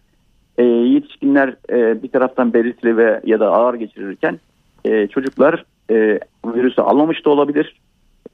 E, 0.58 0.62
yetişkinler 0.64 1.54
e, 1.70 2.02
bir 2.02 2.08
taraftan 2.08 2.54
belirtili 2.54 2.96
ve 2.96 3.20
ya 3.24 3.40
da 3.40 3.50
ağır 3.50 3.74
geçirirken 3.74 4.38
e, 4.84 5.06
çocuklar 5.06 5.64
e, 5.90 6.20
virüsü 6.46 6.80
almamış 6.80 7.24
da 7.24 7.30
olabilir 7.30 7.80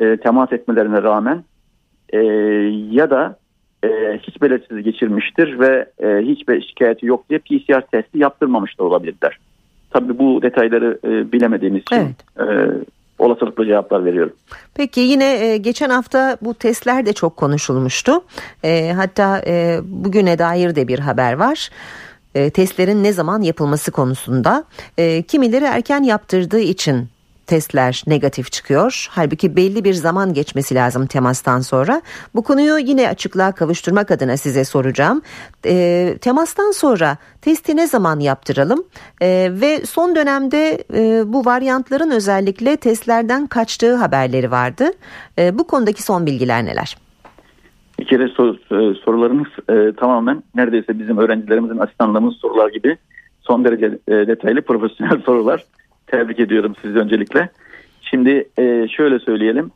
e, 0.01 0.17
temas 0.17 0.53
etmelerine 0.53 1.03
rağmen 1.03 1.45
e, 2.13 2.19
ya 2.91 3.11
da 3.11 3.39
e, 3.85 3.89
hiç 4.23 4.43
belirsiz 4.43 4.83
geçirmiştir 4.83 5.59
ve 5.59 5.87
e, 5.99 6.19
hiç 6.19 6.69
şikayeti 6.69 7.07
yok 7.07 7.29
diye 7.31 7.39
PCR 7.39 7.81
testi 7.81 8.19
yaptırmamış 8.19 8.79
da 8.79 8.85
olabilirler. 8.85 9.39
Tabii 9.91 10.19
bu 10.19 10.43
detayları 10.43 10.99
e, 11.05 11.33
bilemediğimiz 11.33 11.83
için 11.83 11.97
evet. 11.97 12.15
e, 12.39 12.71
olasılıklı 13.21 13.67
cevaplar 13.67 14.05
veriyorum. 14.05 14.33
Peki 14.75 15.01
yine 15.01 15.47
e, 15.47 15.57
geçen 15.57 15.91
hafta 15.91 16.37
bu 16.43 16.55
testler 16.55 17.07
de 17.07 17.13
çok 17.13 17.37
konuşulmuştu. 17.37 18.25
E, 18.65 18.93
hatta 18.97 19.43
e, 19.47 19.81
bugüne 19.85 20.39
dair 20.39 20.75
de 20.75 20.89
bir 20.89 20.99
haber 20.99 21.33
var. 21.33 21.71
Testlerin 22.55 23.05
ne 23.05 23.13
zaman 23.13 23.43
yapılması 23.43 23.91
konusunda. 23.91 24.65
Kimileri 25.29 25.65
erken 25.65 26.03
yaptırdığı 26.03 26.61
için 26.61 27.09
testler 27.51 28.03
negatif 28.07 28.53
çıkıyor. 28.53 29.07
Halbuki 29.11 29.57
belli 29.57 29.85
bir 29.85 29.93
zaman 29.93 30.35
geçmesi 30.35 30.75
lazım 30.75 31.07
temastan 31.07 31.61
sonra. 31.61 32.03
Bu 32.35 32.43
konuyu 32.43 32.79
yine 32.79 33.09
açıklığa 33.09 33.53
kavuşturmak 33.53 34.11
adına 34.11 34.37
size 34.37 34.65
soracağım. 34.65 35.23
E, 35.67 36.15
temastan 36.21 36.71
sonra 36.71 37.17
testi 37.43 37.77
ne 37.77 37.87
zaman 37.87 38.21
yaptıralım? 38.21 38.85
E, 39.23 39.29
ve 39.53 39.87
son 39.87 40.17
dönemde 40.17 40.85
e, 40.95 41.33
bu 41.33 41.45
varyantların 41.45 42.11
özellikle 42.11 42.77
testlerden 42.77 43.47
kaçtığı 43.47 43.95
haberleri 43.95 44.51
vardı. 44.51 44.85
E, 45.39 45.59
bu 45.59 45.67
konudaki 45.67 46.03
son 46.03 46.27
bilgiler 46.27 46.65
neler? 46.65 46.97
Bir 47.99 48.07
kere 48.07 48.29
sor, 48.29 48.55
e, 48.55 48.95
sorularımız 48.95 49.49
e, 49.69 49.97
tamamen 49.97 50.43
neredeyse 50.55 50.99
bizim 50.99 51.19
öğrencilerimizin 51.19 51.79
asistanlığımız 51.79 52.37
sorular 52.37 52.71
gibi 52.71 52.97
son 53.41 53.65
derece 53.65 53.87
e, 54.09 54.13
detaylı 54.13 54.63
profesyonel 54.63 55.23
sorular. 55.27 55.65
Tebrik 56.11 56.41
ediyorum 56.41 56.75
sizi 56.83 56.99
öncelikle. 56.99 57.49
Şimdi 58.03 58.49
e, 58.59 58.89
şöyle 58.89 59.19
söyleyelim. 59.19 59.71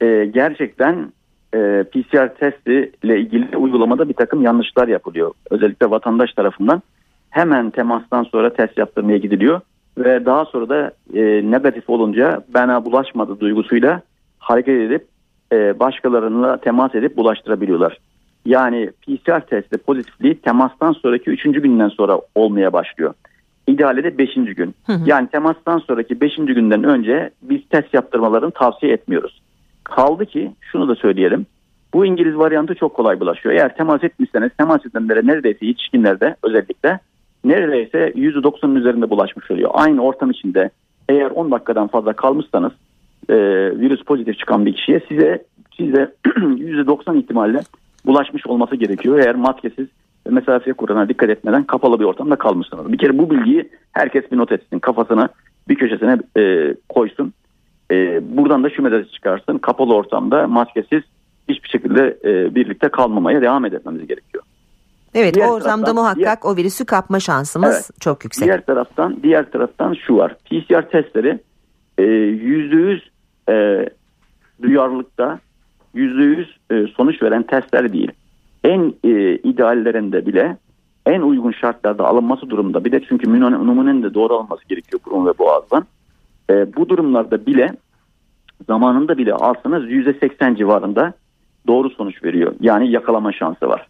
E, 0.00 0.24
gerçekten 0.34 1.12
e, 1.54 1.84
PCR 1.92 2.34
testi 2.34 2.92
ile 3.02 3.20
ilgili 3.20 3.56
uygulamada 3.56 4.08
bir 4.08 4.14
takım 4.14 4.42
yanlışlar 4.42 4.88
yapılıyor. 4.88 5.32
Özellikle 5.50 5.90
vatandaş 5.90 6.32
tarafından 6.32 6.82
hemen 7.30 7.70
temastan 7.70 8.22
sonra 8.22 8.52
test 8.52 8.78
yaptırmaya 8.78 9.18
gidiliyor. 9.18 9.60
Ve 9.98 10.26
daha 10.26 10.44
sonra 10.44 10.68
da 10.68 10.92
e, 11.14 11.50
negatif 11.50 11.90
olunca 11.90 12.44
bana 12.54 12.84
bulaşmadı 12.84 13.40
duygusuyla 13.40 14.02
hareket 14.38 14.80
edip 14.80 15.06
e, 15.52 15.78
başkalarına 15.80 16.56
temas 16.56 16.94
edip 16.94 17.16
bulaştırabiliyorlar. 17.16 17.98
Yani 18.46 18.90
PCR 19.02 19.40
testi 19.40 19.78
pozitifliği 19.78 20.34
temastan 20.40 20.92
sonraki 20.92 21.30
3. 21.30 21.42
günden 21.42 21.88
sonra 21.88 22.20
olmaya 22.34 22.72
başlıyor. 22.72 23.14
İdealde 23.66 24.04
de 24.04 24.18
5. 24.18 24.34
gün. 24.34 24.74
Hı 24.86 24.92
hı. 24.92 25.00
Yani 25.06 25.28
temastan 25.28 25.78
sonraki 25.78 26.20
5. 26.20 26.36
günden 26.36 26.84
önce 26.84 27.30
biz 27.42 27.68
test 27.68 27.94
yaptırmalarını 27.94 28.50
tavsiye 28.50 28.92
etmiyoruz. 28.92 29.42
Kaldı 29.84 30.26
ki 30.26 30.52
şunu 30.60 30.88
da 30.88 30.94
söyleyelim. 30.94 31.46
Bu 31.94 32.06
İngiliz 32.06 32.36
varyantı 32.36 32.74
çok 32.74 32.94
kolay 32.94 33.20
bulaşıyor. 33.20 33.54
Eğer 33.54 33.76
temas 33.76 34.04
etmişseniz 34.04 34.50
temas 34.58 34.86
edenlere 34.86 35.26
neredeyse 35.26 35.66
yetişkinlerde 35.66 36.36
özellikle 36.42 37.00
neredeyse 37.44 38.10
%90'ın 38.10 38.74
üzerinde 38.74 39.10
bulaşmış 39.10 39.50
oluyor. 39.50 39.70
Aynı 39.74 40.02
ortam 40.02 40.30
içinde 40.30 40.70
eğer 41.08 41.30
10 41.30 41.50
dakikadan 41.50 41.88
fazla 41.88 42.12
kalmışsanız 42.12 42.72
e, 43.28 43.36
virüs 43.78 44.02
pozitif 44.02 44.38
çıkan 44.38 44.66
bir 44.66 44.74
kişiye 44.74 45.00
size 45.08 45.44
size 45.76 46.14
%90 46.26 47.18
ihtimalle 47.18 47.60
bulaşmış 48.06 48.46
olması 48.46 48.76
gerekiyor. 48.76 49.18
Eğer 49.18 49.34
maskesiz 49.34 49.88
mesafeye 50.30 50.74
kurana 50.74 51.08
dikkat 51.08 51.30
etmeden 51.30 51.64
kapalı 51.64 52.00
bir 52.00 52.04
ortamda 52.04 52.36
kalmışsınız. 52.36 52.92
Bir 52.92 52.98
kere 52.98 53.18
bu 53.18 53.30
bilgiyi 53.30 53.70
herkes 53.92 54.32
bir 54.32 54.36
not 54.36 54.52
etsin. 54.52 54.78
Kafasına 54.78 55.28
bir 55.68 55.74
köşesine 55.74 56.18
e, 56.38 56.74
koysun. 56.88 57.32
E, 57.90 58.20
buradan 58.36 58.64
da 58.64 58.70
şu 58.70 58.82
mesajı 58.82 59.08
çıkarsın. 59.08 59.58
Kapalı 59.58 59.94
ortamda 59.94 60.46
maskesiz 60.46 61.02
hiçbir 61.48 61.68
şekilde 61.68 62.18
e, 62.24 62.54
birlikte 62.54 62.88
kalmamaya 62.88 63.42
devam 63.42 63.64
etmemiz 63.64 64.06
gerekiyor. 64.06 64.44
Evet 65.14 65.34
diğer 65.34 65.48
o 65.48 65.50
ortamda 65.50 65.94
muhakkak 65.94 66.16
diğer, 66.16 66.52
o 66.52 66.56
virüsü 66.56 66.84
kapma 66.84 67.20
şansımız 67.20 67.74
evet, 67.74 68.00
çok 68.00 68.24
yüksek. 68.24 68.44
Diğer 68.44 68.66
taraftan 68.66 69.16
diğer 69.22 69.50
taraftan 69.50 69.94
şu 69.94 70.16
var. 70.16 70.36
PCR 70.44 70.90
testleri 70.90 71.38
yüzde 72.42 72.76
yüz 72.76 73.10
e, 73.48 73.86
duyarlılıkta 74.62 75.40
yüzde 75.94 76.22
yüz 76.22 76.56
e, 76.70 76.86
sonuç 76.96 77.22
veren 77.22 77.42
testler 77.42 77.92
değil. 77.92 78.12
En 78.64 78.94
e, 79.04 79.36
ideallerinde 79.36 80.26
bile 80.26 80.56
en 81.06 81.20
uygun 81.20 81.52
şartlarda 81.52 82.04
alınması 82.06 82.50
durumda 82.50 82.84
bir 82.84 82.92
de 82.92 83.00
çünkü 83.08 83.40
numunenin 83.40 84.02
de 84.02 84.14
doğru 84.14 84.34
alınması 84.34 84.68
gerekiyor 84.68 85.00
burun 85.06 85.26
ve 85.26 85.38
boğazdan. 85.38 85.84
E, 86.50 86.76
bu 86.76 86.88
durumlarda 86.88 87.46
bile 87.46 87.68
zamanında 88.66 89.18
bile 89.18 89.34
alsanız 89.34 89.90
yüzde 89.90 90.12
seksen 90.12 90.54
civarında 90.54 91.12
doğru 91.66 91.90
sonuç 91.90 92.24
veriyor. 92.24 92.54
Yani 92.60 92.90
yakalama 92.90 93.32
şansı 93.32 93.68
var. 93.68 93.86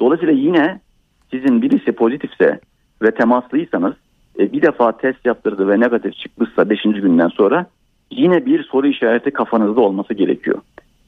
Dolayısıyla 0.00 0.34
yine 0.34 0.80
sizin 1.30 1.62
birisi 1.62 1.92
pozitifse 1.92 2.60
ve 3.02 3.10
temaslıysanız 3.10 3.94
e, 4.38 4.52
bir 4.52 4.62
defa 4.62 4.92
test 4.92 5.26
yaptırdı 5.26 5.68
ve 5.68 5.80
negatif 5.80 6.14
çıkmışsa 6.14 6.70
5. 6.70 6.82
günden 6.82 7.28
sonra 7.28 7.66
yine 8.10 8.46
bir 8.46 8.64
soru 8.64 8.86
işareti 8.86 9.30
kafanızda 9.30 9.80
olması 9.80 10.14
gerekiyor. 10.14 10.58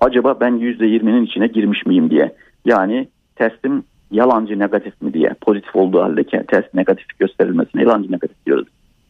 Acaba 0.01 0.41
ben 0.41 0.53
%20'nin 0.53 1.27
içine 1.27 1.47
girmiş 1.47 1.87
miyim 1.87 2.11
diye. 2.11 2.35
Yani 2.65 3.09
testim 3.37 3.85
yalancı 4.11 4.59
negatif 4.59 5.03
mi 5.03 5.15
diye 5.15 5.35
pozitif 5.41 5.77
olduğu 5.77 6.03
halde 6.03 6.25
test 6.25 6.75
negatif 6.75 7.19
gösterilmesine 7.19 7.83
yalancı 7.83 8.13
negatif 8.13 8.47
diyoruz. 8.47 8.69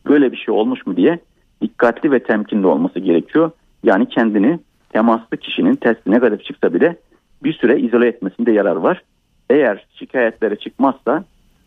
Böyle 0.08 0.32
bir 0.32 0.36
şey 0.36 0.54
olmuş 0.54 0.86
mu 0.86 0.96
diye 0.96 1.18
dikkatli 1.62 2.12
ve 2.12 2.22
temkinli 2.22 2.66
olması 2.66 2.98
gerekiyor. 2.98 3.50
Yani 3.84 4.08
kendini 4.08 4.58
temaslı 4.92 5.36
kişinin 5.36 5.74
testi 5.74 6.10
negatif 6.10 6.44
çıksa 6.44 6.74
bile 6.74 6.96
bir 7.44 7.52
süre 7.52 7.80
izole 7.80 8.08
etmesinde 8.08 8.52
yarar 8.52 8.76
var. 8.76 9.02
Eğer 9.50 9.86
şikayetlere 9.94 10.56
çıkmazsa 10.56 11.24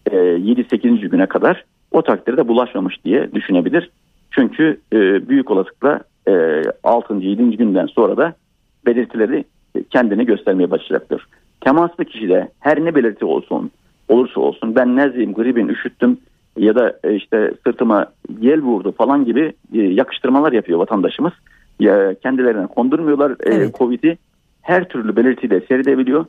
7-8. 0.10 1.06
E, 1.06 1.08
güne 1.08 1.26
kadar 1.26 1.65
o 1.91 2.02
takdirde 2.02 2.48
bulaşmamış 2.48 3.06
diye 3.06 3.32
düşünebilir. 3.34 3.89
Çünkü 4.32 4.80
e, 4.93 5.30
büyük 5.30 5.52
olasılıkla 5.52 6.02
6. 6.84 7.13
7. 7.15 7.58
günden 7.58 7.86
sonra 7.86 8.17
da 8.17 8.34
belirtileri 8.86 9.45
kendini 9.89 10.26
göstermeye 10.26 10.71
başlayacaktır. 10.71 11.28
Temaslı 11.65 12.06
kişide 12.06 12.51
her 12.60 12.86
ne 12.86 12.95
belirti 12.95 13.25
olsun 13.25 13.71
olursa 14.10 14.41
olsun 14.41 14.75
ben 14.75 14.95
nezleyim, 14.95 15.34
gribin, 15.34 15.67
üşüttüm 15.67 16.17
ya 16.58 16.75
da 16.75 16.99
e, 17.04 17.15
işte 17.15 17.51
sırtıma 17.63 18.06
yel 18.39 18.62
vurdu 18.62 18.91
falan 18.91 19.25
gibi 19.25 19.54
yakıştırmalar 19.71 20.51
yapıyor 20.51 20.80
vatandaşımız. 20.80 21.34
Kendilerine 22.23 22.67
kondurmuyorlar 22.67 23.36
evet. 23.43 23.75
Covid'i 23.78 24.17
her 24.62 24.89
türlü 24.89 25.15
belirtiyle 25.15 25.62
seyredebiliyor. 25.62 26.25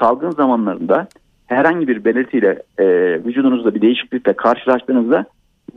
Salgın 0.00 0.30
zamanlarında 0.30 1.08
herhangi 1.46 1.88
bir 1.88 2.04
belirtiyle 2.04 2.62
e, 2.78 2.86
vücudunuzda 3.24 3.74
bir 3.74 3.82
değişiklikle 3.82 4.32
karşılaştığınızda 4.32 5.24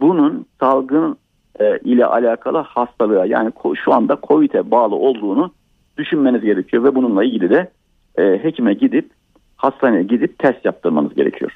bunun 0.02 0.46
salgın 0.60 1.18
e, 1.60 1.78
ile 1.78 2.06
alakalı 2.06 2.58
hastalığa 2.58 3.26
yani 3.26 3.52
şu 3.86 3.94
anda 3.94 4.18
COVID'e 4.24 4.72
bağlı 4.72 4.96
olduğunu 4.96 5.52
düşünmeniz 5.98 6.42
gerekiyor 6.42 6.84
ve 6.84 6.96
bununla 6.96 7.24
ilgili 7.24 7.50
de 7.50 7.72
e, 8.18 8.40
hekime 8.44 8.74
gidip 8.74 9.10
hastaneye 9.58 10.04
gidip 10.04 10.40
test 10.40 10.66
yaptırmanız 10.66 11.16
gerekiyor. 11.16 11.52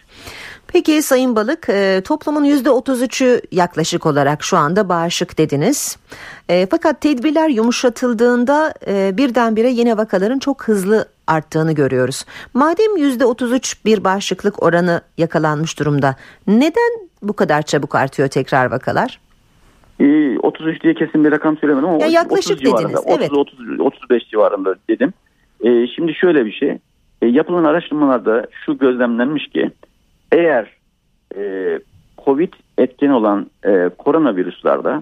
Peki 0.67 1.01
Sayın 1.01 1.35
Balık 1.35 1.69
e, 1.69 2.01
toplumun 2.05 2.45
%33'ü 2.45 3.41
yaklaşık 3.51 4.05
olarak 4.05 4.43
şu 4.43 4.57
anda 4.57 4.89
bağışık 4.89 5.37
dediniz. 5.37 5.97
E, 6.49 6.67
fakat 6.71 7.01
tedbirler 7.01 7.49
yumuşatıldığında 7.49 8.73
e, 8.87 9.17
birdenbire 9.17 9.69
yine 9.69 9.97
vakaların 9.97 10.39
çok 10.39 10.67
hızlı 10.67 11.05
arttığını 11.27 11.71
görüyoruz. 11.71 12.25
Madem 12.53 12.97
%33 12.97 13.85
bir 13.85 14.03
bağışıklık 14.03 14.63
oranı 14.63 15.01
yakalanmış 15.17 15.79
durumda 15.79 16.15
neden 16.47 17.07
bu 17.21 17.33
kadar 17.33 17.61
çabuk 17.61 17.95
artıyor 17.95 18.27
tekrar 18.27 18.71
vakalar? 18.71 19.19
33 20.47 20.83
diye 20.83 20.93
kesin 20.93 21.25
bir 21.25 21.31
rakam 21.31 21.57
söylemedim 21.57 21.89
ama 21.89 22.01
ya 22.01 22.07
yaklaşık 22.07 22.51
30 22.51 22.65
dediniz. 22.65 22.79
Civarında, 22.79 23.01
evet. 23.07 23.31
30, 23.31 23.59
30, 23.59 23.79
35 23.79 24.29
civarında 24.29 24.75
dedim. 24.89 25.13
Şimdi 25.95 26.13
şöyle 26.13 26.45
bir 26.45 26.51
şey. 26.51 26.77
yapılan 27.21 27.63
araştırmalarda 27.63 28.47
şu 28.65 28.77
gözlemlenmiş 28.77 29.47
ki 29.47 29.71
eğer 30.31 30.71
e, 31.35 31.79
Covid 32.25 32.53
etken 32.77 33.09
olan 33.09 33.47
e, 33.65 33.89
koronavirüslerde 33.97 35.01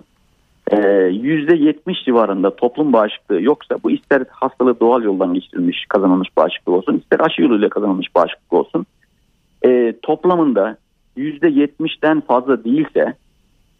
yüzde 1.11 1.55
70 1.55 2.05
civarında 2.05 2.55
toplum 2.55 2.93
bağışıklığı 2.93 3.41
yoksa 3.41 3.77
bu 3.83 3.91
ister 3.91 4.23
hastalığı 4.29 4.79
doğal 4.79 5.03
yoldan 5.03 5.33
geçirilmiş 5.33 5.85
kazanılmış 5.89 6.37
bağışıklık 6.37 6.75
olsun 6.75 6.97
ister 6.97 7.19
aşı 7.19 7.41
yoluyla 7.41 7.69
kazanılmış 7.69 8.15
bağışıklık 8.15 8.53
olsun 8.53 8.85
e, 9.65 9.93
toplamında 10.01 10.77
%70'den 11.17 12.21
fazla 12.21 12.63
değilse 12.63 13.13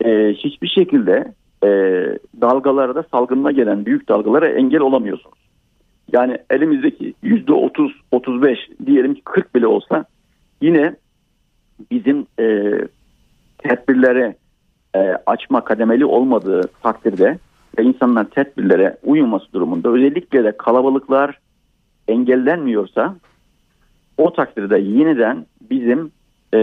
e, 0.06 0.34
hiçbir 0.34 0.68
şekilde 0.68 1.34
e, 1.64 1.70
dalgalarda 2.42 3.04
salgınına 3.12 3.52
gelen 3.52 3.86
büyük 3.86 4.10
dalgalara 4.10 4.48
engel 4.48 4.82
olamıyorsunuz. 4.82 5.45
Yani 6.14 6.38
elimizdeki 6.50 7.14
%30-35 7.24 8.58
diyelim 8.86 9.14
ki 9.14 9.22
40 9.26 9.56
bile 9.56 9.68
olsa 9.68 10.06
yine 10.62 10.96
bizim 11.92 12.28
e, 12.40 12.72
tedbirlere 13.58 14.36
e, 14.96 15.00
açma 15.26 15.64
kademeli 15.64 16.06
olmadığı 16.06 16.62
takdirde 16.84 17.40
ve 17.78 17.84
insanlar 17.84 18.26
tedbirlere 18.26 18.98
uyuması 19.04 19.54
durumunda 19.54 19.90
özellikle 19.90 20.44
de 20.44 20.58
kalabalıklar 20.58 21.40
engellenmiyorsa 22.08 23.16
o 24.18 24.34
takdirde 24.34 24.78
yeniden 24.80 25.46
bizim 25.62 26.12
e, 26.54 26.58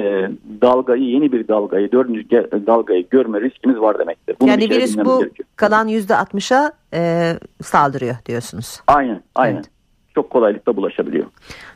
dalgayı 0.61 1.03
yeni 1.03 1.33
bir 1.33 1.49
dalgayı 1.49 1.93
dördüncü 1.93 2.29
dalgayı 2.67 3.09
görme 3.11 3.41
riskimiz 3.41 3.81
var 3.81 3.99
demektir. 3.99 4.37
Bunu 4.41 4.49
yani 4.51 4.71
virüs 4.71 4.97
bu 4.99 5.21
gerekiyor. 5.21 5.49
kalan 5.57 5.89
yüzde 5.89 6.17
altmışa 6.17 6.73
e, 6.95 7.33
saldırıyor 7.63 8.15
diyorsunuz. 8.27 8.81
Aynen 8.87 9.23
aynen. 9.35 9.55
Evet 9.55 9.73
çok 10.15 10.31
kolaylıkla 10.31 10.77
bulaşabiliyor. 10.77 11.27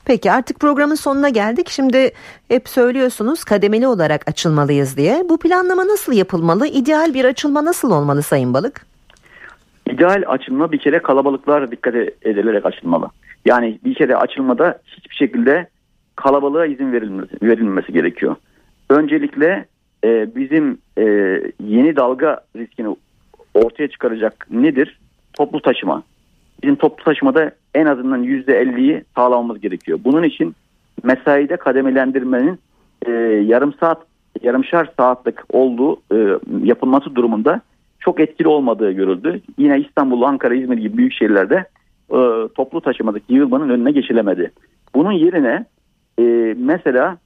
Peki 0.05 0.33
artık 0.33 0.61
programın 0.61 0.95
sonuna 0.95 1.29
geldik. 1.29 1.69
Şimdi 1.69 2.11
hep 2.49 2.69
söylüyorsunuz 2.69 3.45
kademeli 3.45 3.87
olarak 3.87 4.29
açılmalıyız 4.29 4.97
diye. 4.97 5.25
Bu 5.29 5.39
planlama 5.39 5.87
nasıl 5.87 6.13
yapılmalı? 6.13 6.67
İdeal 6.67 7.15
bir 7.15 7.25
açılma 7.25 7.65
nasıl 7.65 7.91
olmalı 7.91 8.23
Sayın 8.23 8.55
Balık? 8.55 8.87
İdeal 9.91 10.23
açılma 10.27 10.73
bir 10.73 10.79
kere 10.79 10.99
kalabalıklar 10.99 11.71
dikkat 11.71 11.95
edilerek 12.23 12.67
açılmalı. 12.67 13.09
Yani 13.45 13.79
bir 13.85 13.95
kere 13.95 14.17
açılmada 14.17 14.81
hiçbir 14.87 15.15
şekilde 15.15 15.69
kalabalığa 16.17 16.67
izin 16.67 16.93
verilmesi, 16.93 17.37
verilmesi 17.43 17.93
gerekiyor. 17.93 18.37
Öncelikle 18.91 19.65
e, 20.05 20.37
bizim 20.37 20.79
e, 20.99 21.05
yeni 21.65 21.97
dalga 21.97 22.41
riskini 22.57 22.97
ortaya 23.55 23.89
çıkaracak 23.89 24.47
nedir? 24.51 24.99
Toplu 25.33 25.61
taşıma 25.61 26.03
bizim 26.63 26.77
toplu 26.77 27.05
taşımada 27.05 27.51
en 27.75 27.87
azından 27.87 28.25
%50'yi 28.25 29.05
sağlamamız 29.15 29.61
gerekiyor. 29.61 29.99
Bunun 30.05 30.23
için 30.23 30.55
mesaide 31.03 31.57
kademelendirmenin 31.57 32.59
e, 33.07 33.11
yarım 33.47 33.75
saat, 33.81 34.03
yarımşar 34.43 34.91
saatlik 34.97 35.55
olduğu 35.55 35.97
e, 36.13 36.39
yapılması 36.65 37.15
durumunda 37.15 37.61
çok 38.01 38.21
etkili 38.21 38.49
olmadığı 38.49 38.93
görüldü. 38.93 39.41
Yine 39.59 39.81
İstanbul, 39.81 40.23
Ankara, 40.23 40.55
İzmir 40.55 40.79
gibi 40.79 40.97
büyük 40.97 41.13
şehirlerde 41.13 41.65
e, 42.11 42.19
toplu 42.55 42.81
taşımadaki 42.81 43.35
yığılmanın 43.35 43.69
önüne 43.69 43.91
geçilemedi. 43.91 44.53
Bunun 44.95 45.13
yerine 45.13 45.65
e, 46.19 46.55
mesela 46.59 47.19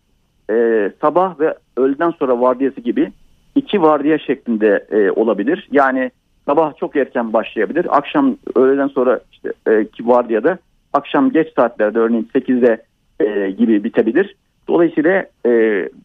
e, 0.50 0.90
sabah 1.00 1.40
ve 1.40 1.55
öğleden 1.76 2.11
sonra 2.11 2.40
vardiyası 2.40 2.81
gibi 2.81 3.12
iki 3.55 3.83
vardiya 3.83 4.18
şeklinde 4.18 4.87
e, 4.90 5.11
olabilir. 5.11 5.68
Yani 5.72 6.11
sabah 6.46 6.76
çok 6.76 6.96
erken 6.96 7.33
başlayabilir. 7.33 7.96
Akşam 7.96 8.37
öğleden 8.55 8.88
sonra 8.88 9.20
işte 9.33 9.53
e, 9.66 9.85
ki 9.85 10.07
vardiyada 10.07 10.59
akşam 10.92 11.31
geç 11.31 11.48
saatlerde 11.57 11.98
örneğin 11.98 12.31
8'de 12.35 12.83
e, 13.20 13.50
gibi 13.50 13.85
bitebilir. 13.85 14.37
Dolayısıyla 14.68 15.26
e, 15.46 15.50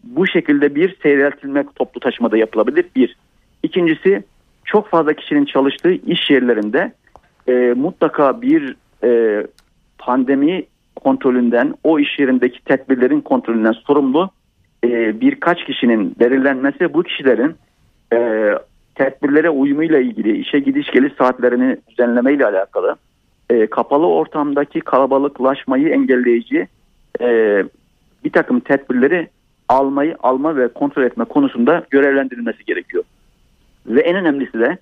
bu 0.04 0.28
şekilde 0.28 0.76
bir 0.76 0.98
seyreltilme 1.04 1.66
toplu 1.76 2.00
taşımada 2.00 2.38
yapılabilir. 2.38 2.86
Bir. 2.96 3.18
İkincisi 3.64 4.24
çok 4.66 4.88
fazla 4.88 5.14
kişinin 5.14 5.46
çalıştığı 5.46 5.92
iş 5.92 6.30
yerlerinde 6.30 6.94
e, 7.48 7.74
mutlaka 7.76 8.42
bir 8.42 8.76
e, 9.04 9.42
pandemi 9.98 10.64
kontrolünden 11.06 11.74
o 11.84 12.00
iş 12.00 12.20
yerindeki 12.20 12.64
tedbirlerin 12.64 13.22
kontrolünden 13.22 13.72
sorumlu 13.72 14.30
e, 14.84 15.22
birkaç 15.22 15.66
kişinin 15.66 16.16
belirlenmesi 16.20 16.94
bu 16.94 17.04
kişilerin 17.04 17.56
e, 18.14 18.52
tedbirlere 18.96 19.50
uyumuyla 19.50 20.00
ilgili 20.00 20.38
işe 20.38 20.60
gidiş 20.60 20.92
geliş 20.92 21.14
saatlerini 21.14 21.78
düzenleme 21.90 22.34
ile 22.34 22.46
alakalı 22.46 22.96
e, 23.50 23.68
kapalı 23.68 24.08
ortamdaki 24.08 24.80
kalabalıklaşmayı 24.80 25.90
engelleyici 25.90 26.68
e, 27.22 27.28
bir 28.24 28.32
takım 28.32 28.60
tedbirleri 28.60 29.28
almayı 29.70 30.16
alma 30.24 30.56
ve 30.56 30.68
kontrol 30.68 31.04
etme 31.04 31.26
konusunda 31.26 31.86
görevlendirilmesi 31.90 32.66
gerekiyor. 32.66 33.04
Ve 33.86 34.02
en 34.02 34.16
önemlisi 34.16 34.60
de 34.60 34.78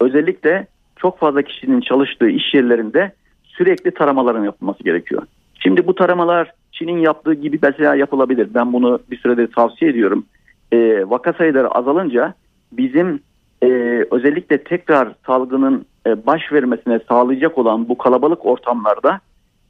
özellikle 0.00 0.66
çok 0.96 1.18
fazla 1.18 1.42
kişinin 1.42 1.80
çalıştığı 1.80 2.28
iş 2.28 2.54
yerlerinde 2.54 3.12
sürekli 3.44 3.90
taramaların 3.90 4.44
yapılması 4.44 4.82
gerekiyor. 4.82 5.22
Şimdi 5.58 5.86
bu 5.86 5.94
taramalar 5.94 6.52
Çin'in 6.72 6.98
yaptığı 6.98 7.34
gibi 7.34 7.58
mesela 7.62 7.94
yapılabilir. 7.94 8.48
Ben 8.54 8.72
bunu 8.72 8.98
bir 9.10 9.18
süredir 9.18 9.52
tavsiye 9.52 9.90
ediyorum. 9.90 10.26
E, 10.72 11.10
vaka 11.10 11.32
sayıları 11.32 11.68
azalınca 11.68 12.34
bizim 12.72 13.20
e, 13.62 13.68
özellikle 14.10 14.64
tekrar 14.64 15.08
salgının 15.26 15.86
e, 16.06 16.26
baş 16.26 16.52
vermesine 16.52 17.00
sağlayacak 17.08 17.58
olan 17.58 17.88
bu 17.88 17.98
kalabalık 17.98 18.46
ortamlarda 18.46 19.20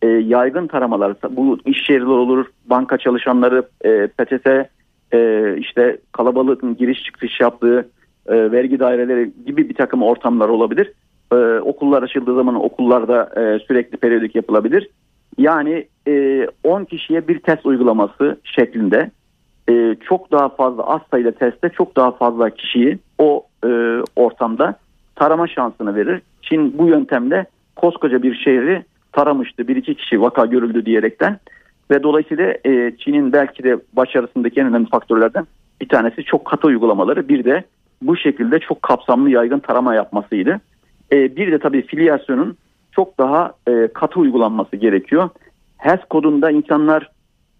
e, 0.02 0.06
yaygın 0.06 0.66
taramalar, 0.66 1.16
bu 1.30 1.58
iş 1.64 1.90
yerleri 1.90 2.08
olur, 2.08 2.46
banka 2.66 2.98
çalışanları, 2.98 3.68
e, 3.84 4.06
PTT, 4.06 4.48
e, 5.12 5.54
işte 5.58 5.98
kalabalığın 6.12 6.76
giriş 6.76 7.02
çıkış 7.02 7.40
yaptığı 7.40 7.88
e, 8.26 8.52
vergi 8.52 8.78
daireleri 8.78 9.32
gibi 9.46 9.68
bir 9.68 9.74
takım 9.74 10.02
ortamlar 10.02 10.48
olabilir. 10.48 10.92
E, 11.32 11.36
okullar 11.60 12.02
açıldığı 12.02 12.34
zaman 12.34 12.64
okullarda 12.64 13.30
e, 13.36 13.58
sürekli 13.58 13.96
periyodik 13.96 14.34
yapılabilir. 14.34 14.88
Yani 15.38 15.86
e, 16.08 16.46
10 16.64 16.84
kişiye 16.84 17.28
bir 17.28 17.38
test 17.38 17.66
uygulaması 17.66 18.40
şeklinde 18.44 19.10
e, 19.70 19.96
çok 20.08 20.32
daha 20.32 20.48
fazla 20.48 20.82
az 20.86 21.00
sayıda 21.10 21.32
testte 21.32 21.68
çok 21.68 21.96
daha 21.96 22.10
fazla 22.10 22.50
kişiyi 22.50 22.98
o 23.18 23.46
e, 23.64 23.68
ortamda 24.16 24.78
tarama 25.14 25.46
şansını 25.48 25.94
verir. 25.94 26.22
Çin 26.42 26.78
bu 26.78 26.88
yöntemle 26.88 27.46
koskoca 27.76 28.22
bir 28.22 28.34
şehri 28.34 28.84
taramıştı. 29.12 29.68
Bir 29.68 29.76
iki 29.76 29.94
kişi 29.94 30.20
vaka 30.20 30.46
görüldü 30.46 30.86
diyerekten 30.86 31.38
ve 31.90 32.02
dolayısıyla 32.02 32.54
e, 32.64 32.92
Çin'in 32.98 33.32
belki 33.32 33.62
de 33.62 33.78
başarısındaki 33.92 34.60
en 34.60 34.66
önemli 34.66 34.88
faktörlerden 34.88 35.46
bir 35.80 35.88
tanesi 35.88 36.24
çok 36.24 36.44
katı 36.44 36.66
uygulamaları. 36.66 37.28
Bir 37.28 37.44
de 37.44 37.64
bu 38.02 38.16
şekilde 38.16 38.58
çok 38.58 38.82
kapsamlı 38.82 39.30
yaygın 39.30 39.58
tarama 39.58 39.94
yapmasıydı. 39.94 40.60
E, 41.12 41.36
bir 41.36 41.52
de 41.52 41.58
tabii 41.58 41.86
filyasyonun 41.86 42.56
çok 42.96 43.18
daha 43.18 43.52
e, 43.68 43.88
katı 43.94 44.20
uygulanması 44.20 44.76
gerekiyor. 44.76 45.28
HES 45.78 46.00
kodunda 46.10 46.50
insanlar 46.50 47.10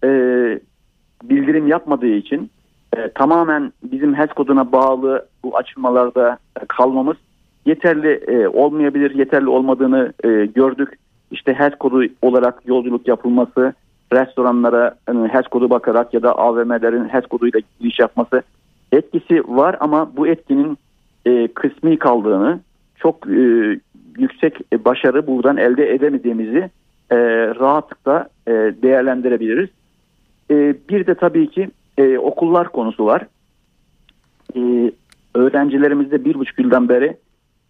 e, 0.03 0.09
bildirim 1.23 1.67
yapmadığı 1.67 2.07
için 2.07 2.51
e, 2.97 3.11
tamamen 3.11 3.73
bizim 3.83 4.15
HES 4.15 4.29
koduna 4.29 4.71
bağlı 4.71 5.27
bu 5.43 5.57
açılmalarda 5.57 6.37
e, 6.61 6.65
kalmamız 6.67 7.17
yeterli 7.65 8.11
e, 8.11 8.47
olmayabilir. 8.47 9.15
Yeterli 9.15 9.49
olmadığını 9.49 10.13
e, 10.23 10.45
gördük. 10.45 10.99
İşte 11.31 11.53
HES 11.53 11.75
kodu 11.79 12.03
olarak 12.21 12.61
yolculuk 12.65 13.07
yapılması, 13.07 13.73
restoranlara 14.13 14.95
yani 15.07 15.27
HES 15.27 15.47
kodu 15.47 15.69
bakarak 15.69 16.13
ya 16.13 16.23
da 16.23 16.37
AVM'lerin 16.37 17.09
HES 17.09 17.25
koduyla 17.25 17.59
giriş 17.79 17.99
yapması 17.99 18.41
etkisi 18.91 19.43
var 19.47 19.77
ama 19.79 20.17
bu 20.17 20.27
etkinin 20.27 20.77
e, 21.25 21.47
kısmi 21.47 21.99
kaldığını 21.99 22.59
çok 22.95 23.27
e, 23.27 23.79
yüksek 24.17 24.73
başarı 24.85 25.27
buradan 25.27 25.57
elde 25.57 25.93
edemediğimizi 25.93 26.69
e, 27.11 27.17
rahatlıkla 27.59 28.27
e, 28.47 28.51
değerlendirebiliriz. 28.51 29.69
E, 30.51 30.75
bir 30.89 31.07
de 31.07 31.15
tabii 31.15 31.49
ki 31.49 31.69
e, 31.97 32.17
okullar 32.17 32.69
konusu 32.71 33.05
var. 33.05 33.27
E, 34.55 34.91
öğrencilerimizde 35.35 36.25
bir 36.25 36.35
buçuk 36.35 36.59
yıldan 36.59 36.89
beri 36.89 37.17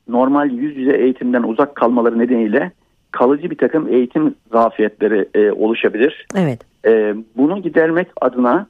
normal 0.07 0.51
yüz 0.51 0.77
yüze 0.77 0.97
eğitimden 0.97 1.43
uzak 1.43 1.75
kalmaları 1.75 2.19
nedeniyle 2.19 2.71
kalıcı 3.11 3.51
bir 3.51 3.57
takım 3.57 3.93
eğitim 3.93 4.35
zafiyetleri 4.51 5.27
e, 5.33 5.51
oluşabilir. 5.51 6.27
Evet. 6.35 6.59
E, 6.85 7.15
bunu 7.37 7.61
gidermek 7.61 8.07
adına 8.21 8.67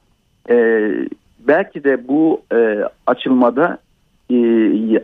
e, 0.50 0.90
belki 1.40 1.84
de 1.84 2.08
bu 2.08 2.42
e, 2.54 2.84
açılmada 3.08 3.78
e, 4.30 4.36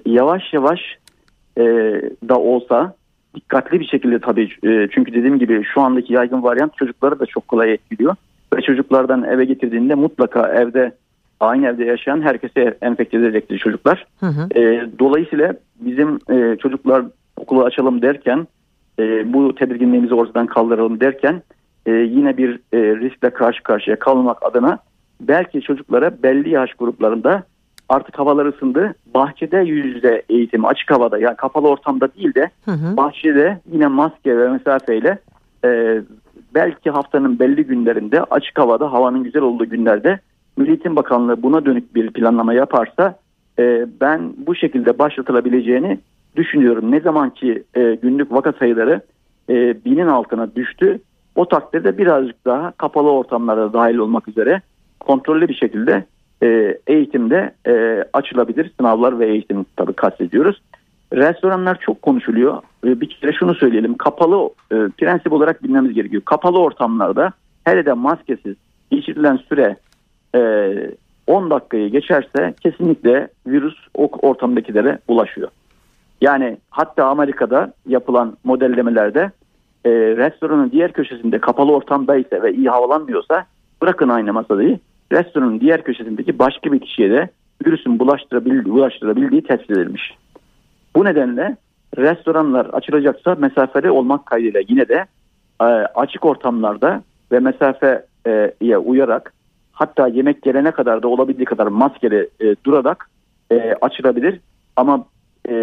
yavaş 0.06 0.54
yavaş 0.54 0.80
e, 1.58 1.64
da 2.30 2.40
olsa 2.40 2.96
dikkatli 3.36 3.80
bir 3.80 3.86
şekilde 3.86 4.20
tabii 4.20 4.50
e, 4.64 4.88
çünkü 4.92 5.14
dediğim 5.14 5.40
gibi 5.40 5.64
şu 5.74 5.82
andaki 5.82 6.14
yaygın 6.14 6.44
varyant 6.44 6.78
çocukları 6.78 7.20
da 7.20 7.26
çok 7.26 7.48
kolay 7.48 7.74
etkiliyor 7.74 8.16
ve 8.56 8.62
çocuklardan 8.62 9.24
eve 9.24 9.46
getirdiğinde 9.46 9.96
mutlaka 9.96 10.48
evde 10.48 10.92
aynı 11.40 11.68
evde 11.68 11.86
yaşayan 11.86 12.22
herkese 12.22 12.78
enfekte 12.82 13.18
edecektir 13.18 13.58
çocuklar. 13.58 14.06
Hı 14.20 14.26
hı. 14.26 14.60
E, 14.60 14.90
dolayısıyla 15.00 15.54
bizim 15.80 16.20
e, 16.30 16.58
çocuklar 16.58 17.06
okulu 17.38 17.64
açalım 17.64 18.02
derken 18.02 18.48
e, 19.00 19.34
bu 19.34 19.56
tedirginliğimizi 19.56 20.14
ortadan 20.14 20.48
kaldıralım 20.48 21.00
derken 21.00 21.42
e, 21.86 21.92
yine 21.92 22.38
bir 22.38 22.60
e, 22.74 22.78
riskle 22.78 23.30
karşı 23.30 23.64
karşıya 23.64 24.00
kalmak 24.00 24.46
adına 24.46 24.80
belki 25.22 25.62
çocuklara 25.62 26.24
belli 26.24 26.50
yaş 26.50 26.74
gruplarında 26.74 27.44
artık 27.90 28.20
havalar 28.20 28.46
ısındı. 28.46 28.96
Bahçede 29.14 29.58
yüzde 29.58 30.24
eğitimi 30.30 30.68
açık 30.68 30.92
havada 30.92 31.18
yani 31.18 31.36
kapalı 31.36 31.68
ortamda 31.68 32.14
değil 32.14 32.34
de 32.34 32.50
hı 32.66 32.72
hı. 32.72 32.98
bahçede 32.98 33.60
yine 33.72 33.88
maske 33.88 34.38
ve 34.38 34.50
mesafeyle 34.50 35.20
e, 35.66 36.02
belki 36.56 36.90
haftanın 36.90 37.40
belli 37.40 37.64
günlerinde 37.64 38.24
açık 38.24 38.60
havada 38.60 38.92
havanın 38.92 39.24
güzel 39.24 39.42
olduğu 39.42 39.66
günlerde 39.66 40.20
Milli 40.58 40.70
Eğitim 40.70 40.96
Bakanlığı 40.96 41.44
buna 41.44 41.66
dönük 41.66 41.96
bir 41.96 42.12
planlama 42.12 42.54
yaparsa 42.54 43.20
e, 43.60 43.86
ben 44.02 44.34
bu 44.38 44.56
şekilde 44.56 45.00
başlatılabileceğini 45.00 46.00
düşünüyorum. 46.36 46.92
Ne 46.92 47.00
zaman 47.00 47.30
ki 47.30 47.64
e, 47.76 47.98
günlük 48.02 48.32
vaka 48.32 48.54
sayıları 48.54 49.02
e, 49.50 49.86
binin 49.86 50.08
altına 50.08 50.56
düştü 50.56 51.00
o 51.36 51.48
takdirde 51.48 51.98
birazcık 51.98 52.46
daha 52.46 52.72
kapalı 52.72 53.12
ortamlarda 53.12 53.74
dahil 53.74 53.98
olmak 53.98 54.28
üzere 54.28 54.62
kontrollü 55.00 55.48
bir 55.48 55.56
şekilde 55.56 56.06
e, 56.44 56.78
eğitimde 56.88 57.54
e, 57.68 58.04
açılabilir. 58.14 58.72
Sınavlar 58.80 59.20
ve 59.20 59.28
eğitim 59.28 59.66
tabii 59.78 59.94
kastediyoruz. 59.94 60.62
Restoranlar 61.14 61.80
çok 61.80 62.02
konuşuluyor. 62.02 62.62
E, 62.86 63.02
bir 63.02 63.10
kere 63.10 63.34
şunu 63.34 63.56
söyleyelim. 63.56 63.98
Kapalı 63.98 64.50
e, 64.72 64.76
prensip 64.98 65.34
olarak 65.34 65.64
bilmemiz 65.64 65.94
gerekiyor. 65.94 66.22
Kapalı 66.26 66.60
ortamlarda 66.60 67.32
hele 67.64 67.86
de 67.86 67.94
maskesiz 67.94 68.56
geçirilen 68.92 69.38
süre 69.50 69.78
e, 70.36 70.72
10 71.28 71.50
dakikayı 71.50 71.90
geçerse 71.90 72.54
kesinlikle 72.64 73.28
virüs 73.48 73.76
o 73.96 74.10
ortamdakilere 74.22 75.00
ulaşıyor. 75.08 75.50
Yani 76.22 76.58
hatta 76.70 77.06
Amerika'da 77.06 77.74
yapılan 77.88 78.38
modellemelerde 78.44 79.32
e, 79.86 79.90
restoranın 79.92 80.72
diğer 80.72 80.92
köşesinde 80.92 81.40
kapalı 81.40 81.72
ortamdaysa 81.72 82.44
ve 82.44 82.54
iyi 82.54 82.70
havalanmıyorsa 82.70 83.46
bırakın 83.82 84.10
aynı 84.10 84.34
masayı 84.34 84.80
restoranın 85.14 85.60
diğer 85.60 85.84
köşesindeki 85.84 86.40
başka 86.40 86.72
bir 86.72 86.80
kişiye 86.80 87.10
de 87.10 87.30
virüsün 87.66 88.00
bulaştırabildiği, 88.00 88.74
bulaştırabildiği 88.74 89.44
tespit 89.44 89.72
edilmiş. 89.72 90.18
Bu 90.96 91.06
nedenle 91.06 91.58
restoranlar 91.98 92.66
açılacaksa 92.66 93.36
mesafeli 93.36 93.92
olmak 93.92 94.26
kaydıyla 94.26 94.62
yine 94.68 94.88
de 94.88 95.06
e, 95.62 95.66
açık 95.96 96.26
ortamlarda 96.26 97.02
ve 97.32 97.40
mesafeye 97.40 98.78
uyarak 98.78 99.34
hatta 99.72 100.08
yemek 100.08 100.42
gelene 100.42 100.72
kadar 100.72 101.04
da 101.04 101.08
olabildiği 101.08 101.46
kadar 101.46 101.68
maskeli 101.68 102.30
e, 102.40 102.56
durarak 102.66 103.10
e, 103.52 103.76
açılabilir. 103.82 104.40
Ama 104.76 105.06
e, 105.50 105.56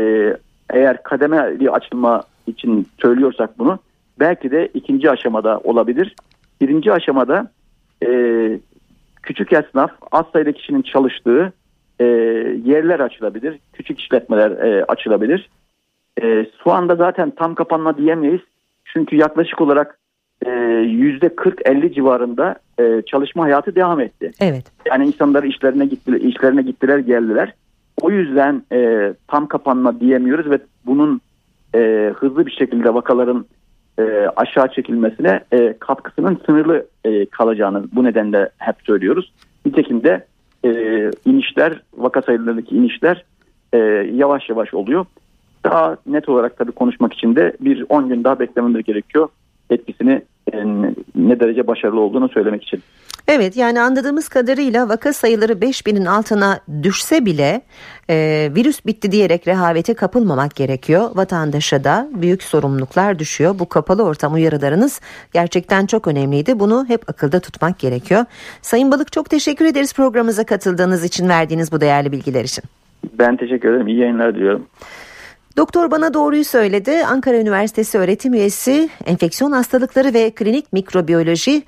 eğer 0.71 1.03
kademeli 1.03 1.71
açılma 1.71 2.23
için 2.47 2.87
söylüyorsak 2.99 3.59
bunu 3.59 3.79
belki 4.21 4.51
de 4.51 4.69
ikinci 4.75 5.11
aşamada 5.11 5.59
olabilir. 5.59 6.15
Birinci 6.61 6.93
aşamada 6.93 7.51
küçük 9.23 9.53
esnaf 9.53 9.91
az 10.13 10.27
sayıda 10.33 10.53
kişinin 10.53 10.83
çalıştığı 10.83 11.53
e, 12.01 12.05
yerler 12.65 13.01
açılabilir. 13.01 13.59
Küçük 13.73 14.01
işletmeler 14.01 14.51
e, 14.51 14.85
açılabilir. 14.85 15.51
E, 16.23 16.47
şu 16.65 16.73
anda 16.73 16.97
zaten 16.97 17.31
tam 17.31 17.55
kapanma 17.55 17.97
diyemeyiz. 17.97 18.41
Çünkü 18.85 19.17
yaklaşık 19.17 19.61
olarak 19.61 19.99
e, 20.47 20.51
yüzde 20.87 21.27
40-50 21.27 21.95
civarında 21.95 22.55
e, 22.81 23.03
çalışma 23.07 23.45
hayatı 23.45 23.75
devam 23.75 24.01
etti. 24.01 24.31
Evet. 24.41 24.65
Yani 24.87 25.07
insanlar 25.07 25.43
işlerine 25.43 25.87
gittiler, 25.87 26.21
işlerine 26.21 26.63
gittiler 26.63 26.99
geldiler. 26.99 27.55
O 28.01 28.11
yüzden 28.11 28.63
e, 28.73 29.13
tam 29.29 29.47
kapanma 29.47 30.01
diyemiyoruz 30.01 30.51
ve 30.51 30.59
bunun 30.87 31.21
e, 31.75 32.13
hızlı 32.17 32.47
bir 32.47 32.53
şekilde 32.53 32.95
vakaların 32.95 33.47
e, 34.01 34.29
aşağı 34.37 34.69
çekilmesine 34.69 35.41
e, 35.53 35.75
katkısının 35.79 36.41
sınırlı 36.47 36.87
e, 37.05 37.27
kalacağını 37.27 37.85
bu 37.93 38.05
nedenle 38.05 38.51
hep 38.59 38.77
söylüyoruz. 38.87 39.33
Nitekim 39.67 40.05
de 40.05 40.27
e, 40.65 40.71
inişler, 41.25 41.83
vaka 41.97 42.23
sayılarındaki 42.23 42.77
inişler 42.77 43.25
e, 43.73 43.79
yavaş 44.15 44.49
yavaş 44.49 44.75
oluyor. 44.75 45.07
Daha 45.65 45.97
net 46.07 46.29
olarak 46.29 46.57
tabii 46.59 46.73
konuşmak 46.73 47.13
için 47.13 47.37
de 47.37 47.57
bir 47.61 47.85
10 47.89 48.09
gün 48.09 48.25
daha 48.25 48.41
beklememiz 48.41 48.85
gerekiyor 48.85 49.29
etkisini 49.71 50.23
ne 51.15 51.41
derece 51.41 51.67
başarılı 51.67 52.01
olduğunu 52.01 52.29
söylemek 52.29 52.63
için. 52.63 52.83
Evet 53.29 53.57
yani 53.57 53.81
anladığımız 53.81 54.29
kadarıyla 54.29 54.89
vaka 54.89 55.13
sayıları 55.13 55.53
5000'in 55.53 56.05
altına 56.05 56.61
düşse 56.83 57.27
bile 57.27 57.63
e, 58.11 58.49
virüs 58.57 58.87
bitti 58.87 59.13
diyerek 59.13 59.49
rehavete 59.49 59.95
kapılmamak 59.95 60.57
gerekiyor. 60.57 61.11
Vatandaşa 61.15 61.85
da 61.85 62.09
büyük 62.13 62.43
sorumluluklar 62.43 63.19
düşüyor. 63.19 63.59
Bu 63.59 63.69
kapalı 63.69 64.05
ortam 64.05 64.35
uyarılarınız 64.35 65.01
gerçekten 65.33 65.87
çok 65.87 66.09
önemliydi. 66.09 66.61
Bunu 66.61 66.85
hep 66.89 67.11
akılda 67.11 67.41
tutmak 67.41 67.79
gerekiyor. 67.79 68.25
Sayın 68.63 68.91
Balık 68.91 69.13
çok 69.13 69.31
teşekkür 69.31 69.65
ederiz 69.65 69.95
programımıza 69.95 70.47
katıldığınız 70.47 71.05
için 71.05 71.29
verdiğiniz 71.29 71.73
bu 71.73 71.81
değerli 71.81 72.13
bilgiler 72.13 72.45
için. 72.45 72.65
Ben 73.19 73.37
teşekkür 73.37 73.69
ederim. 73.69 73.89
İyi 73.89 73.99
yayınlar 73.99 74.35
diliyorum. 74.35 74.67
Doktor 75.57 75.91
bana 75.91 76.15
doğruyu 76.15 76.45
söyledi. 76.45 77.05
Ankara 77.05 77.37
Üniversitesi 77.37 77.99
öğretim 77.99 78.35
üyesi, 78.35 78.91
enfeksiyon 79.07 79.53
hastalıkları 79.53 80.15
ve 80.15 80.31
klinik 80.31 80.73
mikrobiyoloji 80.73 81.63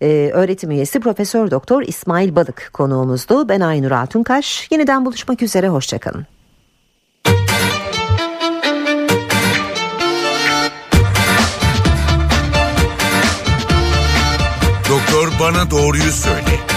e, 0.00 0.30
öğretim 0.34 0.70
üyesi 0.70 1.00
Profesör 1.00 1.50
Doktor 1.50 1.82
İsmail 1.82 2.36
Balık 2.36 2.70
konuğumuzdu. 2.72 3.48
Ben 3.48 3.60
Aynur 3.60 3.90
Altunkaş. 3.90 4.68
Yeniden 4.70 5.04
buluşmak 5.04 5.42
üzere. 5.42 5.68
Hoşçakalın. 5.68 6.26
Doktor 14.90 15.32
bana 15.40 15.70
doğruyu 15.70 16.12
söyle. 16.12 16.73